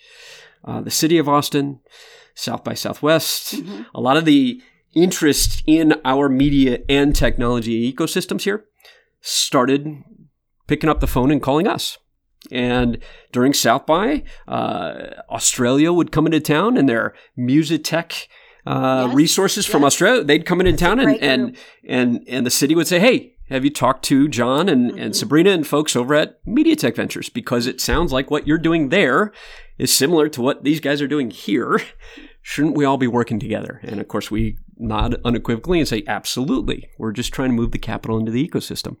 uh, 0.64 0.80
the 0.80 0.90
city 0.90 1.18
of 1.18 1.28
Austin, 1.28 1.80
South 2.34 2.64
by 2.64 2.72
Southwest, 2.72 3.56
mm-hmm. 3.56 3.82
a 3.94 4.00
lot 4.00 4.16
of 4.16 4.24
the 4.24 4.62
interest 4.94 5.62
in 5.66 5.94
our 6.04 6.28
media 6.28 6.80
and 6.88 7.14
technology 7.14 7.92
ecosystems 7.92 8.42
here 8.42 8.64
started 9.20 10.02
picking 10.66 10.90
up 10.90 11.00
the 11.00 11.06
phone 11.06 11.30
and 11.30 11.42
calling 11.42 11.66
us. 11.66 11.98
And 12.50 12.98
during 13.32 13.54
South 13.54 13.86
by, 13.86 14.22
uh, 14.46 15.10
Australia 15.30 15.92
would 15.92 16.12
come 16.12 16.26
into 16.26 16.40
town 16.40 16.76
and 16.76 16.88
their 16.88 17.14
Musitech 17.38 18.26
uh, 18.66 19.06
yes. 19.08 19.16
resources 19.16 19.66
yes. 19.66 19.72
from 19.72 19.84
Australia, 19.84 20.24
they'd 20.24 20.46
come 20.46 20.60
into 20.60 20.76
town 20.76 21.00
and, 21.00 21.16
and, 21.22 21.56
and, 21.88 22.24
and 22.28 22.46
the 22.46 22.50
city 22.50 22.74
would 22.74 22.86
say, 22.86 22.98
Hey, 22.98 23.33
have 23.54 23.64
you 23.64 23.70
talked 23.70 24.04
to 24.06 24.26
John 24.26 24.68
and, 24.68 24.90
mm-hmm. 24.90 25.00
and 25.00 25.16
Sabrina 25.16 25.50
and 25.50 25.64
folks 25.64 25.94
over 25.94 26.12
at 26.14 26.44
MediaTech 26.44 26.96
Ventures? 26.96 27.28
Because 27.28 27.68
it 27.68 27.80
sounds 27.80 28.12
like 28.12 28.28
what 28.28 28.48
you're 28.48 28.58
doing 28.58 28.88
there 28.88 29.32
is 29.78 29.94
similar 29.94 30.28
to 30.30 30.42
what 30.42 30.64
these 30.64 30.80
guys 30.80 31.00
are 31.00 31.06
doing 31.06 31.30
here. 31.30 31.80
Shouldn't 32.42 32.76
we 32.76 32.84
all 32.84 32.98
be 32.98 33.06
working 33.06 33.38
together? 33.38 33.80
And 33.84 34.00
of 34.00 34.08
course, 34.08 34.28
we 34.28 34.58
nod 34.76 35.20
unequivocally 35.24 35.78
and 35.78 35.86
say, 35.86 36.02
absolutely. 36.08 36.90
We're 36.98 37.12
just 37.12 37.32
trying 37.32 37.50
to 37.50 37.54
move 37.54 37.70
the 37.70 37.78
capital 37.78 38.18
into 38.18 38.32
the 38.32 38.46
ecosystem. 38.46 38.96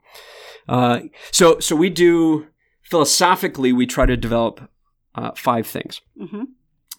Uh, 0.68 1.00
so, 1.32 1.58
so 1.58 1.74
we 1.74 1.90
do 1.90 2.46
philosophically, 2.82 3.72
we 3.72 3.86
try 3.86 4.06
to 4.06 4.16
develop 4.16 4.70
uh, 5.16 5.32
five 5.36 5.66
things. 5.66 6.00
Mm-hmm. 6.20 6.44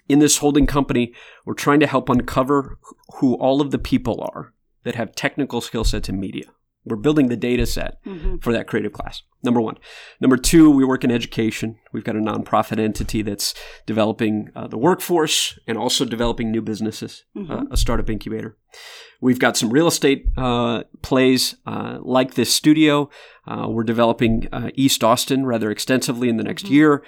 In 0.10 0.20
this 0.20 0.38
holding 0.39 0.68
company, 0.68 1.13
we're 1.46 1.54
trying 1.54 1.80
to 1.80 1.88
help 1.88 2.10
uncover 2.10 2.78
who 3.15 3.36
all 3.36 3.62
of 3.62 3.72
the 3.72 3.80
people 3.80 4.30
are 4.34 4.54
that 4.84 4.96
have 4.96 5.15
technical 5.15 5.62
skill 5.62 5.86
sets 5.86 6.10
in 6.10 6.20
media. 6.20 6.46
We're 6.86 6.98
building 6.98 7.30
the 7.30 7.36
data 7.36 7.65
set 7.65 8.04
mm-hmm. 8.06 8.38
for 8.38 8.54
that 8.54 8.67
creative 8.67 8.93
class. 8.93 9.24
Number 9.45 9.62
one. 9.62 9.78
Number 10.19 10.38
two, 10.38 10.69
we 10.71 10.84
work 10.84 11.04
in 11.04 11.12
education. 11.12 11.78
We've 11.91 12.04
got 12.04 12.15
a 12.15 12.19
nonprofit 12.19 12.80
entity 12.80 13.21
that's 13.21 13.54
developing 13.86 14.50
uh, 14.56 14.67
the 14.67 14.78
workforce 14.78 15.58
and 15.67 15.78
also 15.78 16.06
developing 16.06 16.52
new 16.52 16.62
businesses, 16.62 17.24
mm-hmm. 17.36 17.52
uh, 17.52 17.63
a 17.71 17.78
startup 17.78 18.10
incubator. 18.10 18.58
We've 19.21 19.39
got 19.39 19.56
some 19.56 19.69
real 19.69 19.88
estate 19.88 20.28
uh, 20.38 20.84
plays 21.02 21.56
uh, 21.65 22.00
like 22.02 22.34
this 22.34 22.54
studio. 22.54 23.10
Uh, 23.48 23.67
we're 23.69 23.84
developing 23.84 24.48
uh, 24.52 24.71
East 24.76 25.04
Austin 25.04 25.45
rather 25.45 25.71
extensively 25.71 26.28
in 26.28 26.38
the 26.38 26.43
next 26.43 26.65
mm-hmm. 26.65 26.74
year 26.74 27.04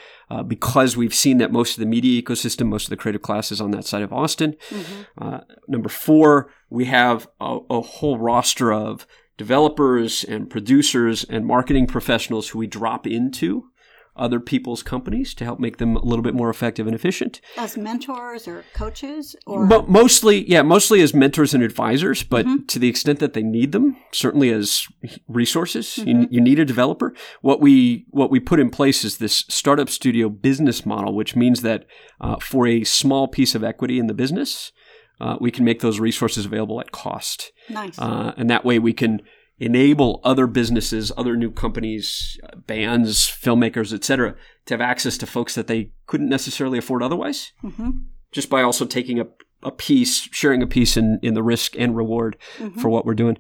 because 0.47 0.95
we've 0.95 1.13
seen 1.13 1.37
that 1.39 1.51
most 1.51 1.73
of 1.73 1.79
the 1.79 1.85
media 1.85 2.21
ecosystem, 2.21 2.67
most 2.67 2.85
of 2.85 2.89
the 2.91 2.97
creative 2.97 3.21
class 3.21 3.51
is 3.51 3.59
on 3.59 3.71
that 3.71 3.85
side 3.85 4.03
of 4.03 4.13
Austin. 4.13 4.55
Mm-hmm. 4.69 5.37
number 5.67 5.89
four, 5.89 6.49
we 6.69 6.85
have 6.85 7.27
a, 7.41 7.59
a 7.69 7.81
whole 7.81 8.17
roster 8.17 8.71
of 8.71 9.05
developers 9.37 10.23
and 10.23 10.49
producers 10.49 11.23
and 11.23 11.45
marketing 11.45 11.87
professionals 11.87 12.49
who 12.49 12.59
we 12.59 12.67
drop 12.67 13.05
into 13.07 13.69
other 14.17 14.39
people's 14.39 14.83
companies 14.83 15.33
to 15.35 15.43
help 15.43 15.59
make 15.59 15.77
them 15.77 15.95
a 15.95 16.03
little 16.03 16.23
bit 16.23 16.33
more 16.33 16.49
effective 16.49 16.87
and 16.87 16.95
efficient. 16.95 17.39
As 17.55 17.77
mentors 17.77 18.47
or 18.47 18.63
coaches 18.73 19.35
or 19.45 19.65
but 19.67 19.89
mostly 19.89 20.49
yeah, 20.49 20.61
mostly 20.61 21.01
as 21.01 21.13
mentors 21.13 21.53
and 21.53 21.63
advisors, 21.63 22.23
but 22.23 22.45
mm-hmm. 22.45 22.65
to 22.65 22.79
the 22.79 22.89
extent 22.89 23.19
that 23.19 23.33
they 23.33 23.43
need 23.43 23.71
them, 23.71 23.95
certainly 24.11 24.49
as 24.49 24.87
resources. 25.27 25.87
Mm-hmm. 25.87 26.07
You, 26.07 26.27
you, 26.31 26.41
need 26.41 26.59
a 26.59 26.65
developer. 26.65 27.13
What 27.41 27.61
we 27.61 28.05
what 28.09 28.31
we 28.31 28.39
put 28.39 28.59
in 28.59 28.69
place 28.69 29.03
is 29.03 29.17
this 29.17 29.45
startup 29.49 29.89
studio 29.89 30.29
business 30.29 30.85
model, 30.85 31.15
which 31.15 31.35
means 31.35 31.61
that 31.61 31.85
uh, 32.19 32.37
for 32.37 32.67
a 32.67 32.83
small 32.83 33.27
piece 33.27 33.55
of 33.55 33.63
equity 33.63 33.99
in 33.99 34.07
the 34.07 34.13
business, 34.13 34.71
uh, 35.19 35.37
we 35.39 35.51
can 35.51 35.65
make 35.65 35.81
those 35.81 35.99
resources 35.99 36.45
available 36.45 36.79
at 36.79 36.91
cost. 36.91 37.51
Nice. 37.69 37.97
Uh, 37.97 38.33
and 38.37 38.49
that 38.49 38.65
way 38.65 38.79
we 38.79 38.93
can 38.93 39.21
enable 39.59 40.21
other 40.23 40.45
businesses, 40.45 41.11
other 41.17 41.35
new 41.35 41.51
companies, 41.51 42.39
bands, 42.67 43.19
filmmakers, 43.27 43.93
etc., 43.93 44.35
to 44.65 44.73
have 44.73 44.81
access 44.81 45.17
to 45.17 45.25
folks 45.25 45.55
that 45.55 45.67
they 45.67 45.91
couldn't 46.05 46.29
necessarily 46.29 46.77
afford 46.77 47.01
otherwise. 47.01 47.53
Mm-hmm. 47.63 47.91
Just 48.31 48.49
by 48.49 48.61
also 48.61 48.85
taking 48.85 49.19
a, 49.19 49.25
a 49.63 49.71
piece, 49.71 50.27
sharing 50.31 50.61
a 50.61 50.67
piece 50.67 50.97
in, 50.97 51.19
in 51.23 51.33
the 51.33 51.41
risk 51.41 51.75
and 51.77 51.95
reward 51.95 52.37
mm-hmm. 52.57 52.79
for 52.79 52.89
what 52.89 53.05
we're 53.05 53.15
doing. 53.15 53.37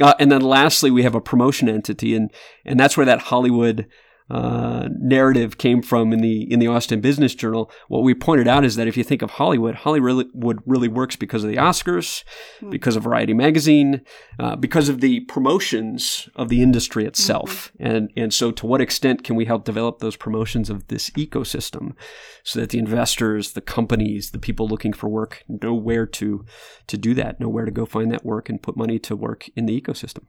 Uh, 0.00 0.14
and 0.18 0.32
then 0.32 0.40
lastly, 0.40 0.90
we 0.90 1.02
have 1.02 1.14
a 1.14 1.20
promotion 1.20 1.68
entity, 1.68 2.16
and 2.16 2.30
and 2.64 2.80
that's 2.80 2.96
where 2.96 3.06
that 3.06 3.20
Hollywood 3.20 3.86
uh, 4.32 4.88
narrative 4.98 5.58
came 5.58 5.82
from 5.82 6.10
in 6.10 6.20
the 6.20 6.50
in 6.50 6.58
the 6.58 6.66
Austin 6.66 7.02
Business 7.02 7.34
Journal. 7.34 7.70
What 7.88 8.02
we 8.02 8.14
pointed 8.14 8.48
out 8.48 8.64
is 8.64 8.76
that 8.76 8.88
if 8.88 8.96
you 8.96 9.04
think 9.04 9.20
of 9.20 9.32
Hollywood, 9.32 9.74
Hollywood 9.74 10.62
really 10.64 10.88
works 10.88 11.16
because 11.16 11.44
of 11.44 11.50
the 11.50 11.56
Oscars, 11.56 12.24
mm-hmm. 12.56 12.70
because 12.70 12.96
of 12.96 13.02
Variety 13.02 13.34
magazine, 13.34 14.00
uh, 14.40 14.56
because 14.56 14.88
of 14.88 15.02
the 15.02 15.20
promotions 15.20 16.30
of 16.34 16.48
the 16.48 16.62
industry 16.62 17.04
itself, 17.04 17.72
mm-hmm. 17.74 17.86
and 17.86 18.12
and 18.16 18.32
so 18.32 18.50
to 18.52 18.66
what 18.66 18.80
extent 18.80 19.22
can 19.22 19.36
we 19.36 19.44
help 19.44 19.64
develop 19.64 19.98
those 19.98 20.16
promotions 20.16 20.70
of 20.70 20.88
this 20.88 21.10
ecosystem, 21.10 21.92
so 22.42 22.58
that 22.58 22.70
the 22.70 22.78
investors, 22.78 23.52
the 23.52 23.60
companies, 23.60 24.30
the 24.30 24.38
people 24.38 24.66
looking 24.66 24.94
for 24.94 25.10
work 25.10 25.44
know 25.46 25.74
where 25.74 26.06
to 26.06 26.46
to 26.86 26.96
do 26.96 27.12
that, 27.12 27.38
know 27.38 27.50
where 27.50 27.66
to 27.66 27.70
go 27.70 27.84
find 27.84 28.10
that 28.10 28.24
work 28.24 28.48
and 28.48 28.62
put 28.62 28.78
money 28.78 28.98
to 28.98 29.14
work 29.14 29.50
in 29.56 29.66
the 29.66 29.78
ecosystem. 29.78 30.24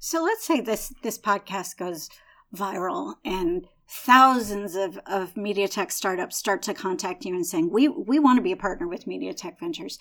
So 0.00 0.24
let's 0.24 0.44
say 0.44 0.60
this 0.60 0.92
this 1.04 1.18
podcast 1.18 1.76
goes 1.76 2.08
viral 2.54 3.14
and 3.24 3.66
thousands 3.88 4.74
of, 4.74 4.98
of 5.06 5.36
media 5.36 5.68
tech 5.68 5.92
startups 5.92 6.36
start 6.36 6.62
to 6.62 6.74
contact 6.74 7.24
you 7.24 7.34
and 7.34 7.46
saying 7.46 7.70
we 7.70 7.88
we 7.88 8.18
want 8.18 8.36
to 8.36 8.42
be 8.42 8.52
a 8.52 8.56
partner 8.56 8.88
with 8.88 9.06
media 9.06 9.32
tech 9.32 9.58
Ventures. 9.60 9.98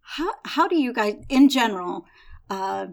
How 0.00 0.34
how 0.44 0.68
do 0.68 0.76
you 0.76 0.92
guys 0.92 1.16
in 1.28 1.48
general 1.48 2.06
uh, 2.50 2.86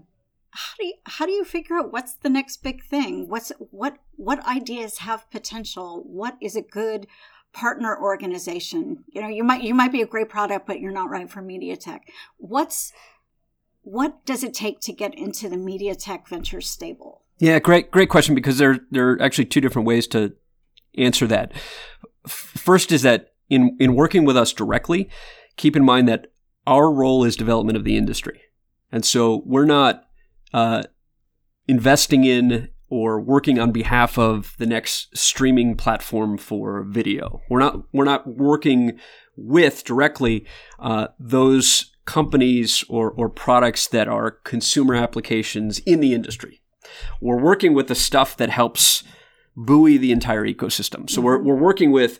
how 0.52 0.76
do 0.80 0.86
you, 0.86 0.94
how 1.06 1.26
do 1.26 1.32
you 1.32 1.44
figure 1.44 1.76
out 1.76 1.92
what's 1.92 2.14
the 2.14 2.30
next 2.30 2.64
big 2.64 2.84
thing? 2.84 3.28
What's 3.28 3.52
what 3.60 3.98
what 4.16 4.46
ideas 4.48 5.00
have 5.00 5.30
potential? 5.30 6.04
What 6.06 6.38
is 6.42 6.56
a 6.56 6.62
good 6.62 7.08
partner 7.54 7.98
organization? 7.98 9.04
You 9.08 9.22
know 9.22 9.28
you 9.28 9.44
might 9.44 9.64
you 9.64 9.76
might 9.76 9.92
be 9.92 10.02
a 10.02 10.08
great 10.08 10.30
product 10.30 10.66
but 10.66 10.80
you're 10.80 10.92
not 10.92 11.10
right 11.10 11.30
for 11.30 11.42
media 11.42 11.78
tech 11.78 12.08
what's 12.38 12.92
what 13.82 14.26
does 14.26 14.44
it 14.44 14.54
take 14.54 14.80
to 14.80 14.92
get 14.92 15.14
into 15.14 15.48
the 15.48 15.58
media 15.58 15.94
tech 15.94 16.28
Ventures 16.28 16.68
stable 16.68 17.25
yeah, 17.38 17.60
great, 17.60 17.92
great 17.92 18.10
question 18.10 18.36
because 18.36 18.58
there, 18.58 18.80
there 18.92 19.12
are 19.12 19.22
actually 19.22 19.46
two 19.46 19.62
different 19.62 19.88
ways 19.88 20.08
to 20.08 20.34
answer 20.98 21.28
that. 21.28 21.52
First 22.28 22.92
is 22.92 23.02
that 23.02 23.34
in, 23.50 23.76
in 23.80 23.96
working 23.96 24.26
with 24.26 24.38
us 24.38 24.54
directly, 24.54 25.10
keep 25.58 25.76
in 25.76 25.84
mind 25.84 26.08
that 26.08 26.28
our 26.66 26.92
role 26.92 27.24
is 27.24 27.36
development 27.36 27.78
of 27.78 27.84
the 27.84 27.98
industry. 27.98 28.42
And 28.92 29.06
so 29.06 29.44
we're 29.46 29.66
not 29.66 30.06
uh, 30.54 30.84
investing 31.68 32.24
in 32.24 32.70
or 32.88 33.20
working 33.20 33.60
on 33.60 33.72
behalf 33.72 34.18
of 34.18 34.56
the 34.58 34.66
next 34.66 35.16
streaming 35.18 35.76
platform 35.76 36.38
for 36.38 36.84
video. 36.84 37.42
We're 37.50 37.60
not 37.60 37.84
we're 37.92 38.06
not 38.06 38.28
working 38.28 39.00
with 39.36 39.84
directly 39.84 40.46
uh, 40.80 41.08
those 41.20 41.92
companies 42.06 42.84
or, 42.88 43.12
or 43.12 43.30
products 43.30 43.88
that 43.88 44.08
are 44.08 44.32
consumer 44.32 44.96
applications 44.96 45.80
in 45.80 46.00
the 46.00 46.14
industry. 46.14 46.62
We're 47.22 47.42
working 47.42 47.74
with 47.74 47.88
the 47.88 47.96
stuff 47.96 48.38
that 48.38 48.50
helps 48.50 49.04
buoy 49.56 49.98
the 49.98 50.12
entire 50.12 50.46
ecosystem. 50.46 51.10
So 51.10 51.22
we're, 51.22 51.42
we're 51.42 51.56
working 51.56 51.92
with 51.92 52.20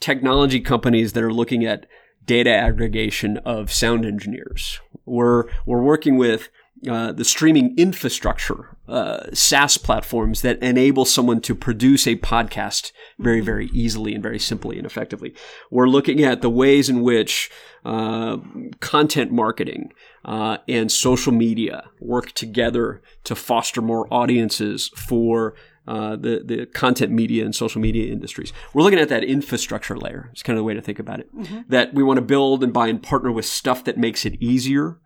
technology 0.00 0.60
companies 0.60 1.12
that 1.12 1.24
are 1.24 1.32
looking 1.32 1.64
at 1.64 1.86
data 2.24 2.54
aggregation 2.54 3.38
of 3.38 3.72
sound 3.72 4.04
engineers. 4.04 4.80
We're, 5.04 5.44
we're 5.64 5.82
working 5.82 6.16
with 6.16 6.48
uh, 6.86 7.10
the 7.10 7.24
streaming 7.24 7.74
infrastructure, 7.78 8.76
uh, 8.86 9.30
SaaS 9.32 9.78
platforms 9.78 10.42
that 10.42 10.62
enable 10.62 11.06
someone 11.06 11.40
to 11.40 11.54
produce 11.54 12.06
a 12.06 12.16
podcast 12.16 12.92
very, 13.18 13.40
very 13.40 13.68
easily 13.72 14.12
and 14.12 14.22
very 14.22 14.38
simply 14.38 14.76
and 14.76 14.84
effectively. 14.84 15.34
We're 15.70 15.88
looking 15.88 16.22
at 16.22 16.42
the 16.42 16.50
ways 16.50 16.90
in 16.90 17.00
which 17.00 17.50
uh, 17.84 18.36
content 18.80 19.32
marketing 19.32 19.92
uh, 20.26 20.58
and 20.68 20.90
social 20.90 21.32
media 21.32 21.88
work 22.00 22.32
together 22.32 23.00
to 23.24 23.34
foster 23.34 23.80
more 23.80 24.12
audiences 24.12 24.88
for 24.96 25.54
uh, 25.86 26.16
the 26.16 26.42
the 26.44 26.66
content 26.66 27.12
media 27.12 27.44
and 27.44 27.54
social 27.54 27.80
media 27.80 28.12
industries. 28.12 28.52
We're 28.74 28.82
looking 28.82 28.98
at 28.98 29.08
that 29.08 29.22
infrastructure 29.22 29.96
layer. 29.96 30.28
It's 30.32 30.42
kind 30.42 30.58
of 30.58 30.60
the 30.60 30.64
way 30.64 30.74
to 30.74 30.82
think 30.82 30.98
about 30.98 31.20
it. 31.20 31.34
Mm-hmm. 31.34 31.60
That 31.68 31.94
we 31.94 32.02
want 32.02 32.18
to 32.18 32.22
build 32.22 32.64
and 32.64 32.72
buy 32.72 32.88
and 32.88 33.00
partner 33.00 33.30
with 33.30 33.46
stuff 33.46 33.84
that 33.84 33.96
makes 33.96 34.26
it 34.26 34.34
easier 34.42 34.98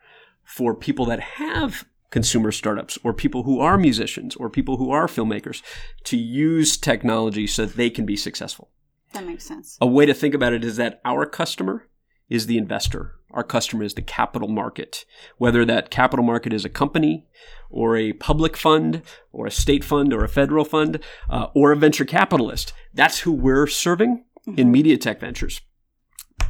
for 0.43 0.75
people 0.75 1.05
that 1.07 1.21
have 1.21 1.85
consumer 2.09 2.51
startups 2.51 2.99
or 3.05 3.13
people 3.13 3.43
who 3.43 3.61
are 3.61 3.77
musicians 3.77 4.35
or 4.37 4.49
people 4.49 4.79
who 4.79 4.91
are 4.91 5.07
filmmakers 5.07 5.63
to 6.05 6.17
use 6.17 6.77
technology 6.77 7.47
so 7.47 7.67
that 7.67 7.77
they 7.77 7.91
can 7.91 8.07
be 8.07 8.17
successful. 8.17 8.71
That 9.13 9.27
makes 9.27 9.45
sense. 9.45 9.77
A 9.81 9.87
way 9.87 10.07
to 10.07 10.15
think 10.15 10.35
about 10.35 10.55
it 10.55 10.65
is 10.65 10.77
that 10.77 11.01
our 11.05 11.27
customer 11.27 11.89
is 12.29 12.47
the 12.47 12.59
investor. 12.59 13.20
Our 13.33 13.45
customer 13.45 13.85
is 13.85 13.95
the 13.95 14.03
capital 14.03 14.49
market. 14.49 15.05
Whether 15.39 15.65
that 15.65 15.91
capital 15.91 16.25
market 16.25 16.53
is 16.53 16.65
a 16.65 16.69
company 16.69 17.27
or 17.71 17.97
a 17.97 18.13
public 18.15 18.57
fund 18.57 19.03
or 19.33 19.47
a 19.47 19.51
state 19.51 19.85
fund 19.85 20.13
or 20.13 20.25
a 20.25 20.29
federal 20.29 20.65
fund 20.65 21.01
uh, 21.29 21.47
or 21.55 21.73
a 21.73 21.77
venture 21.77 22.05
capitalist, 22.05 22.73
that's 22.93 23.21
who 23.21 23.33
we're 23.33 23.67
serving 23.67 24.25
mm-hmm. 24.47 24.59
in 24.59 24.73
MediaTech 24.73 25.21
Ventures. 25.21 25.61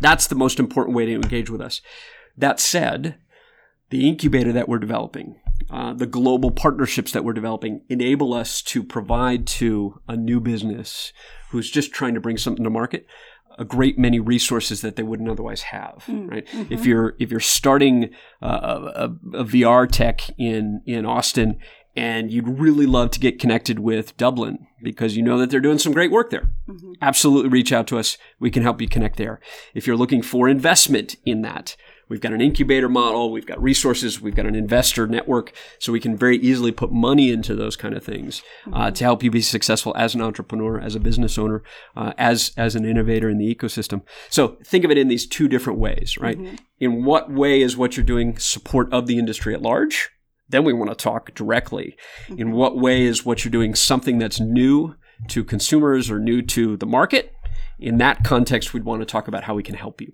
That's 0.01 0.27
the 0.27 0.35
most 0.35 0.59
important 0.59 0.97
way 0.97 1.07
to 1.07 1.15
engage 1.15 1.51
with 1.51 1.61
us. 1.61 1.83
That 2.37 2.59
said, 2.59 3.17
the 3.91 4.09
incubator 4.09 4.53
that 4.53 4.69
we're 4.69 4.79
developing, 4.79 5.41
uh, 5.69 5.93
the 5.93 6.07
global 6.07 6.51
partnerships 6.51 7.13
that 7.13 7.25
we're 7.25 7.33
developing 7.33 7.83
enable 7.89 8.33
us 8.33 8.63
to 8.63 8.83
provide 8.83 9.47
to 9.47 10.01
a 10.09 10.17
new 10.17 10.41
business 10.41 11.13
who's 11.51 11.71
just 11.71 11.93
trying 11.93 12.15
to 12.15 12.21
bring 12.21 12.39
something 12.39 12.65
to 12.65 12.71
market 12.71 13.07
a 13.61 13.65
great 13.65 13.99
many 13.99 14.19
resources 14.19 14.81
that 14.81 14.97
they 14.97 15.03
wouldn't 15.03 15.29
otherwise 15.29 15.63
have 15.63 16.03
mm, 16.09 16.29
right? 16.31 16.47
Mm-hmm. 16.47 16.73
if 16.73 16.87
you're 16.87 17.15
if 17.21 17.31
you're 17.31 17.39
starting 17.39 18.11
uh, 18.43 18.91
a, 18.97 19.05
a, 19.37 19.45
VR 19.45 19.89
tech 19.89 20.23
in 20.39 20.81
in 20.87 21.05
Austin 21.05 21.61
and 21.95 22.33
you'd 22.33 22.49
really 22.49 22.87
love 22.87 23.11
to 23.11 23.21
get 23.21 23.39
connected 23.39 23.81
with 23.81 24.17
Dublin 24.17 24.67
because 24.83 25.17
you 25.17 25.23
know 25.23 25.37
that 25.39 25.51
they're 25.51 25.61
doing 25.61 25.79
some 25.79 25.93
great 25.93 26.11
work 26.11 26.31
there. 26.31 26.51
Mm-hmm. 26.69 26.93
absolutely 27.03 27.51
reach 27.51 27.73
out 27.73 27.87
to 27.89 27.99
us. 27.99 28.17
We 28.39 28.51
can 28.51 28.63
help 28.63 28.81
you 28.81 28.89
connect 28.89 29.17
there. 29.17 29.41
If 29.75 29.87
you're 29.87 29.97
looking 29.97 30.23
for 30.23 30.49
investment 30.49 31.17
in 31.27 31.43
that 31.43 31.77
We've 32.11 32.21
got 32.21 32.33
an 32.33 32.41
incubator 32.41 32.89
model, 32.89 33.31
we've 33.31 33.47
got 33.47 33.63
resources, 33.63 34.21
we've 34.21 34.35
got 34.35 34.45
an 34.45 34.57
investor 34.57 35.07
network, 35.07 35.53
so 35.79 35.93
we 35.93 36.01
can 36.01 36.17
very 36.17 36.39
easily 36.39 36.73
put 36.73 36.91
money 36.91 37.31
into 37.31 37.55
those 37.55 37.77
kind 37.77 37.95
of 37.95 38.03
things 38.03 38.43
uh, 38.73 38.91
to 38.91 39.05
help 39.05 39.23
you 39.23 39.31
be 39.31 39.41
successful 39.41 39.95
as 39.97 40.17
an 40.17 40.21
entrepreneur, 40.21 40.81
as 40.81 40.97
a 40.97 41.01
business 41.01 41.39
owner, 41.39 41.63
uh, 41.97 42.13
as 42.19 42.51
as 42.57 42.75
an 42.75 42.85
innovator 42.85 43.31
in 43.31 43.39
the 43.39 43.55
ecosystem. 43.55 44.03
So 44.29 44.59
think 44.65 44.85
of 44.85 44.91
it 44.91 44.99
in 44.99 45.07
these 45.07 45.25
two 45.25 45.47
different 45.47 45.79
ways, 45.79 46.19
right? 46.19 46.37
Mm-hmm. 46.37 46.57
In 46.81 47.05
what 47.05 47.31
way 47.31 47.63
is 47.63 47.77
what 47.77 47.97
you're 47.97 48.05
doing 48.05 48.37
support 48.39 48.93
of 48.93 49.07
the 49.07 49.17
industry 49.17 49.55
at 49.55 49.63
large? 49.63 50.11
Then 50.49 50.65
we 50.65 50.73
want 50.73 50.91
to 50.91 50.97
talk 50.97 51.33
directly. 51.37 51.97
Mm-hmm. 52.27 52.41
In 52.41 52.51
what 52.51 52.77
way 52.77 53.05
is 53.05 53.25
what 53.25 53.45
you're 53.45 53.53
doing 53.53 53.77
something 53.77 54.19
that's 54.19 54.41
new 54.41 54.97
to 55.29 55.45
consumers 55.45 56.11
or 56.11 56.19
new 56.19 56.43
to 56.43 56.77
the 56.77 56.87
market? 56.87 57.33
In 57.79 57.99
that 57.99 58.25
context, 58.25 58.75
we'd 58.75 58.85
want 58.85 59.01
to 59.01 59.07
talk 59.07 59.29
about 59.29 59.45
how 59.45 59.55
we 59.55 59.63
can 59.63 59.77
help 59.77 60.01
you 60.01 60.13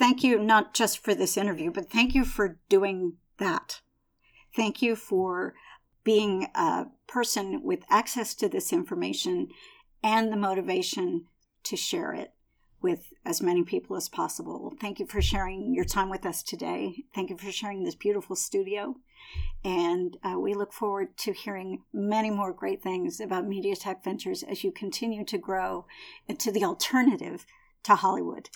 thank 0.00 0.24
you 0.24 0.38
not 0.38 0.72
just 0.72 1.04
for 1.04 1.14
this 1.14 1.36
interview, 1.36 1.70
but 1.70 1.90
thank 1.90 2.14
you 2.14 2.24
for 2.24 2.58
doing 2.70 3.18
that. 3.36 3.82
Thank 4.56 4.80
you 4.80 4.96
for 4.96 5.54
being 6.02 6.48
a 6.54 6.86
person 7.06 7.62
with 7.62 7.84
access 7.90 8.34
to 8.36 8.48
this 8.48 8.72
information 8.72 9.48
and 10.02 10.32
the 10.32 10.38
motivation 10.38 11.26
to 11.64 11.76
share 11.76 12.14
it 12.14 12.32
with 12.80 13.12
as 13.26 13.42
many 13.42 13.62
people 13.62 13.94
as 13.94 14.08
possible. 14.08 14.72
Thank 14.80 15.00
you 15.00 15.06
for 15.06 15.20
sharing 15.20 15.74
your 15.74 15.84
time 15.84 16.08
with 16.08 16.24
us 16.24 16.42
today. 16.42 17.04
Thank 17.14 17.28
you 17.28 17.36
for 17.36 17.52
sharing 17.52 17.84
this 17.84 17.94
beautiful 17.94 18.36
studio. 18.36 18.94
And 19.62 20.16
uh, 20.24 20.38
we 20.40 20.54
look 20.54 20.72
forward 20.72 21.18
to 21.18 21.34
hearing 21.34 21.82
many 21.92 22.30
more 22.30 22.54
great 22.54 22.82
things 22.82 23.20
about 23.20 23.44
MediaTech 23.44 24.02
Ventures 24.02 24.42
as 24.42 24.64
you 24.64 24.72
continue 24.72 25.26
to 25.26 25.36
grow 25.36 25.84
into 26.26 26.50
the 26.50 26.64
alternative 26.64 27.44
to 27.82 27.96
Hollywood. 27.96 28.48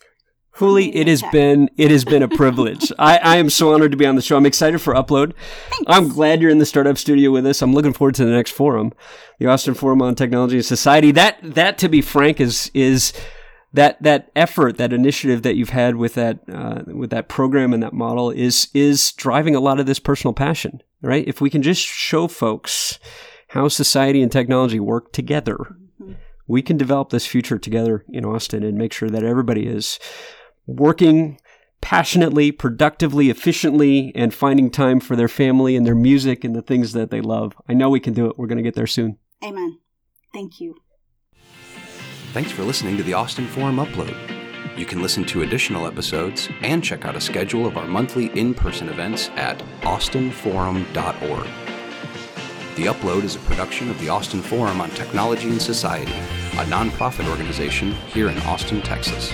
Houli, 0.59 0.95
it 0.95 1.09
has 1.09 1.23
been 1.33 1.69
it 1.77 1.91
has 1.91 2.05
been 2.05 2.23
a 2.23 2.29
privilege. 2.37 2.93
I, 2.99 3.19
I 3.19 3.37
am 3.37 3.51
so 3.51 3.75
honored 3.75 3.91
to 3.91 3.97
be 3.97 4.07
on 4.07 4.15
the 4.15 4.23
show. 4.23 4.37
I'm 4.37 4.47
excited 4.47 4.81
for 4.81 4.95
upload. 4.95 5.33
Thanks. 5.71 5.85
I'm 5.89 6.09
glad 6.09 6.41
you're 6.41 6.51
in 6.51 6.59
the 6.59 6.67
startup 6.67 6.97
studio 6.97 7.33
with 7.33 7.45
us. 7.47 7.61
I'm 7.61 7.73
looking 7.73 7.93
forward 7.93 8.15
to 8.17 8.25
the 8.25 8.31
next 8.31 8.53
forum, 8.53 8.93
the 9.39 9.47
Austin 9.47 9.75
Forum 9.75 10.01
on 10.01 10.15
Technology 10.15 10.57
and 10.57 10.65
Society. 10.65 11.11
That 11.11 11.39
that 11.43 11.77
to 11.79 11.89
be 11.89 12.01
frank 12.01 12.41
is 12.41 12.71
is 12.73 13.13
that 13.73 14.01
that 14.01 14.31
effort, 14.37 14.77
that 14.77 14.93
initiative 14.93 15.43
that 15.43 15.57
you've 15.57 15.71
had 15.71 15.97
with 15.97 16.15
that 16.15 16.39
uh, 16.49 16.83
with 16.87 17.11
that 17.11 17.29
program 17.29 17.73
and 17.73 17.83
that 17.83 17.93
model 17.93 18.31
is 18.31 18.69
is 18.75 19.11
driving 19.13 19.57
a 19.57 19.61
lot 19.61 19.81
of 19.81 19.87
this 19.87 19.99
personal 19.99 20.35
passion. 20.35 20.81
Right? 21.03 21.27
If 21.27 21.41
we 21.41 21.51
can 21.51 21.63
just 21.63 21.83
show 21.83 22.29
folks 22.29 23.01
how 23.49 23.67
society 23.69 24.23
and 24.23 24.31
technology 24.31 24.79
work 24.79 25.13
together, 25.13 25.57
mm-hmm. 26.01 26.13
we 26.47 26.63
can 26.63 26.77
develop 26.77 27.11
this 27.11 27.27
future 27.27 27.59
together 27.59 28.05
in 28.09 28.25
Austin 28.25 28.63
and 28.63 28.79
make 28.79 28.93
sure 28.93 29.11
that 29.11 29.25
everybody 29.25 29.67
is 29.67 29.99
working 30.67 31.39
passionately, 31.81 32.51
productively, 32.51 33.29
efficiently, 33.29 34.11
and 34.15 34.33
finding 34.33 34.71
time 34.71 35.01
for 35.01 35.17
their 35.17 35.29
family 35.29 35.77
and 35.77 35.87
their 35.87 35.95
music 35.95 36.43
and 36.43 36.57
the 36.57 36.63
things 36.63 36.93
that 36.95 37.11
they 37.11 37.21
love. 37.21 37.55
I 37.69 37.75
know 37.75 37.91
we 37.91 38.01
can 38.01 38.15
do 38.15 38.27
it. 38.27 38.39
We're 38.39 38.47
going 38.47 38.57
to 38.57 38.63
get 38.63 38.75
there 38.75 38.87
soon. 38.87 39.19
Amen. 39.45 39.79
Thank 40.33 40.61
you. 40.61 40.77
Thanks 42.33 42.51
for 42.51 42.63
listening 42.65 42.97
to 42.97 43.03
the 43.03 43.13
Austin 43.13 43.47
Forum 43.47 43.77
Upload. 43.77 44.17
You 44.79 44.87
can 44.87 45.03
listen 45.03 45.25
to 45.27 45.43
additional 45.43 45.87
episodes 45.87 46.49
and 46.63 46.83
check 46.83 47.05
out 47.05 47.17
a 47.17 47.21
schedule 47.21 47.67
of 47.67 47.77
our 47.77 47.87
monthly 47.87 48.27
in 48.39 48.55
person 48.55 48.89
events 48.89 49.29
at 49.37 49.59
austinforum.org. 49.83 51.47
The 52.77 52.87
Upload 52.87 53.23
is 53.23 53.37
a 53.37 53.41
production 53.41 53.89
of 53.89 54.01
the 54.01 54.09
Austin 54.09 54.43
Forum 54.43 54.81
on 54.81 54.91
Technology 54.91 55.49
and 55.49 55.63
Society, 55.63 56.11
a 56.13 56.65
nonprofit 56.65 57.29
organization 57.31 57.93
here 57.93 58.31
in 58.31 58.39
Austin, 58.39 58.83
Texas. 58.83 59.33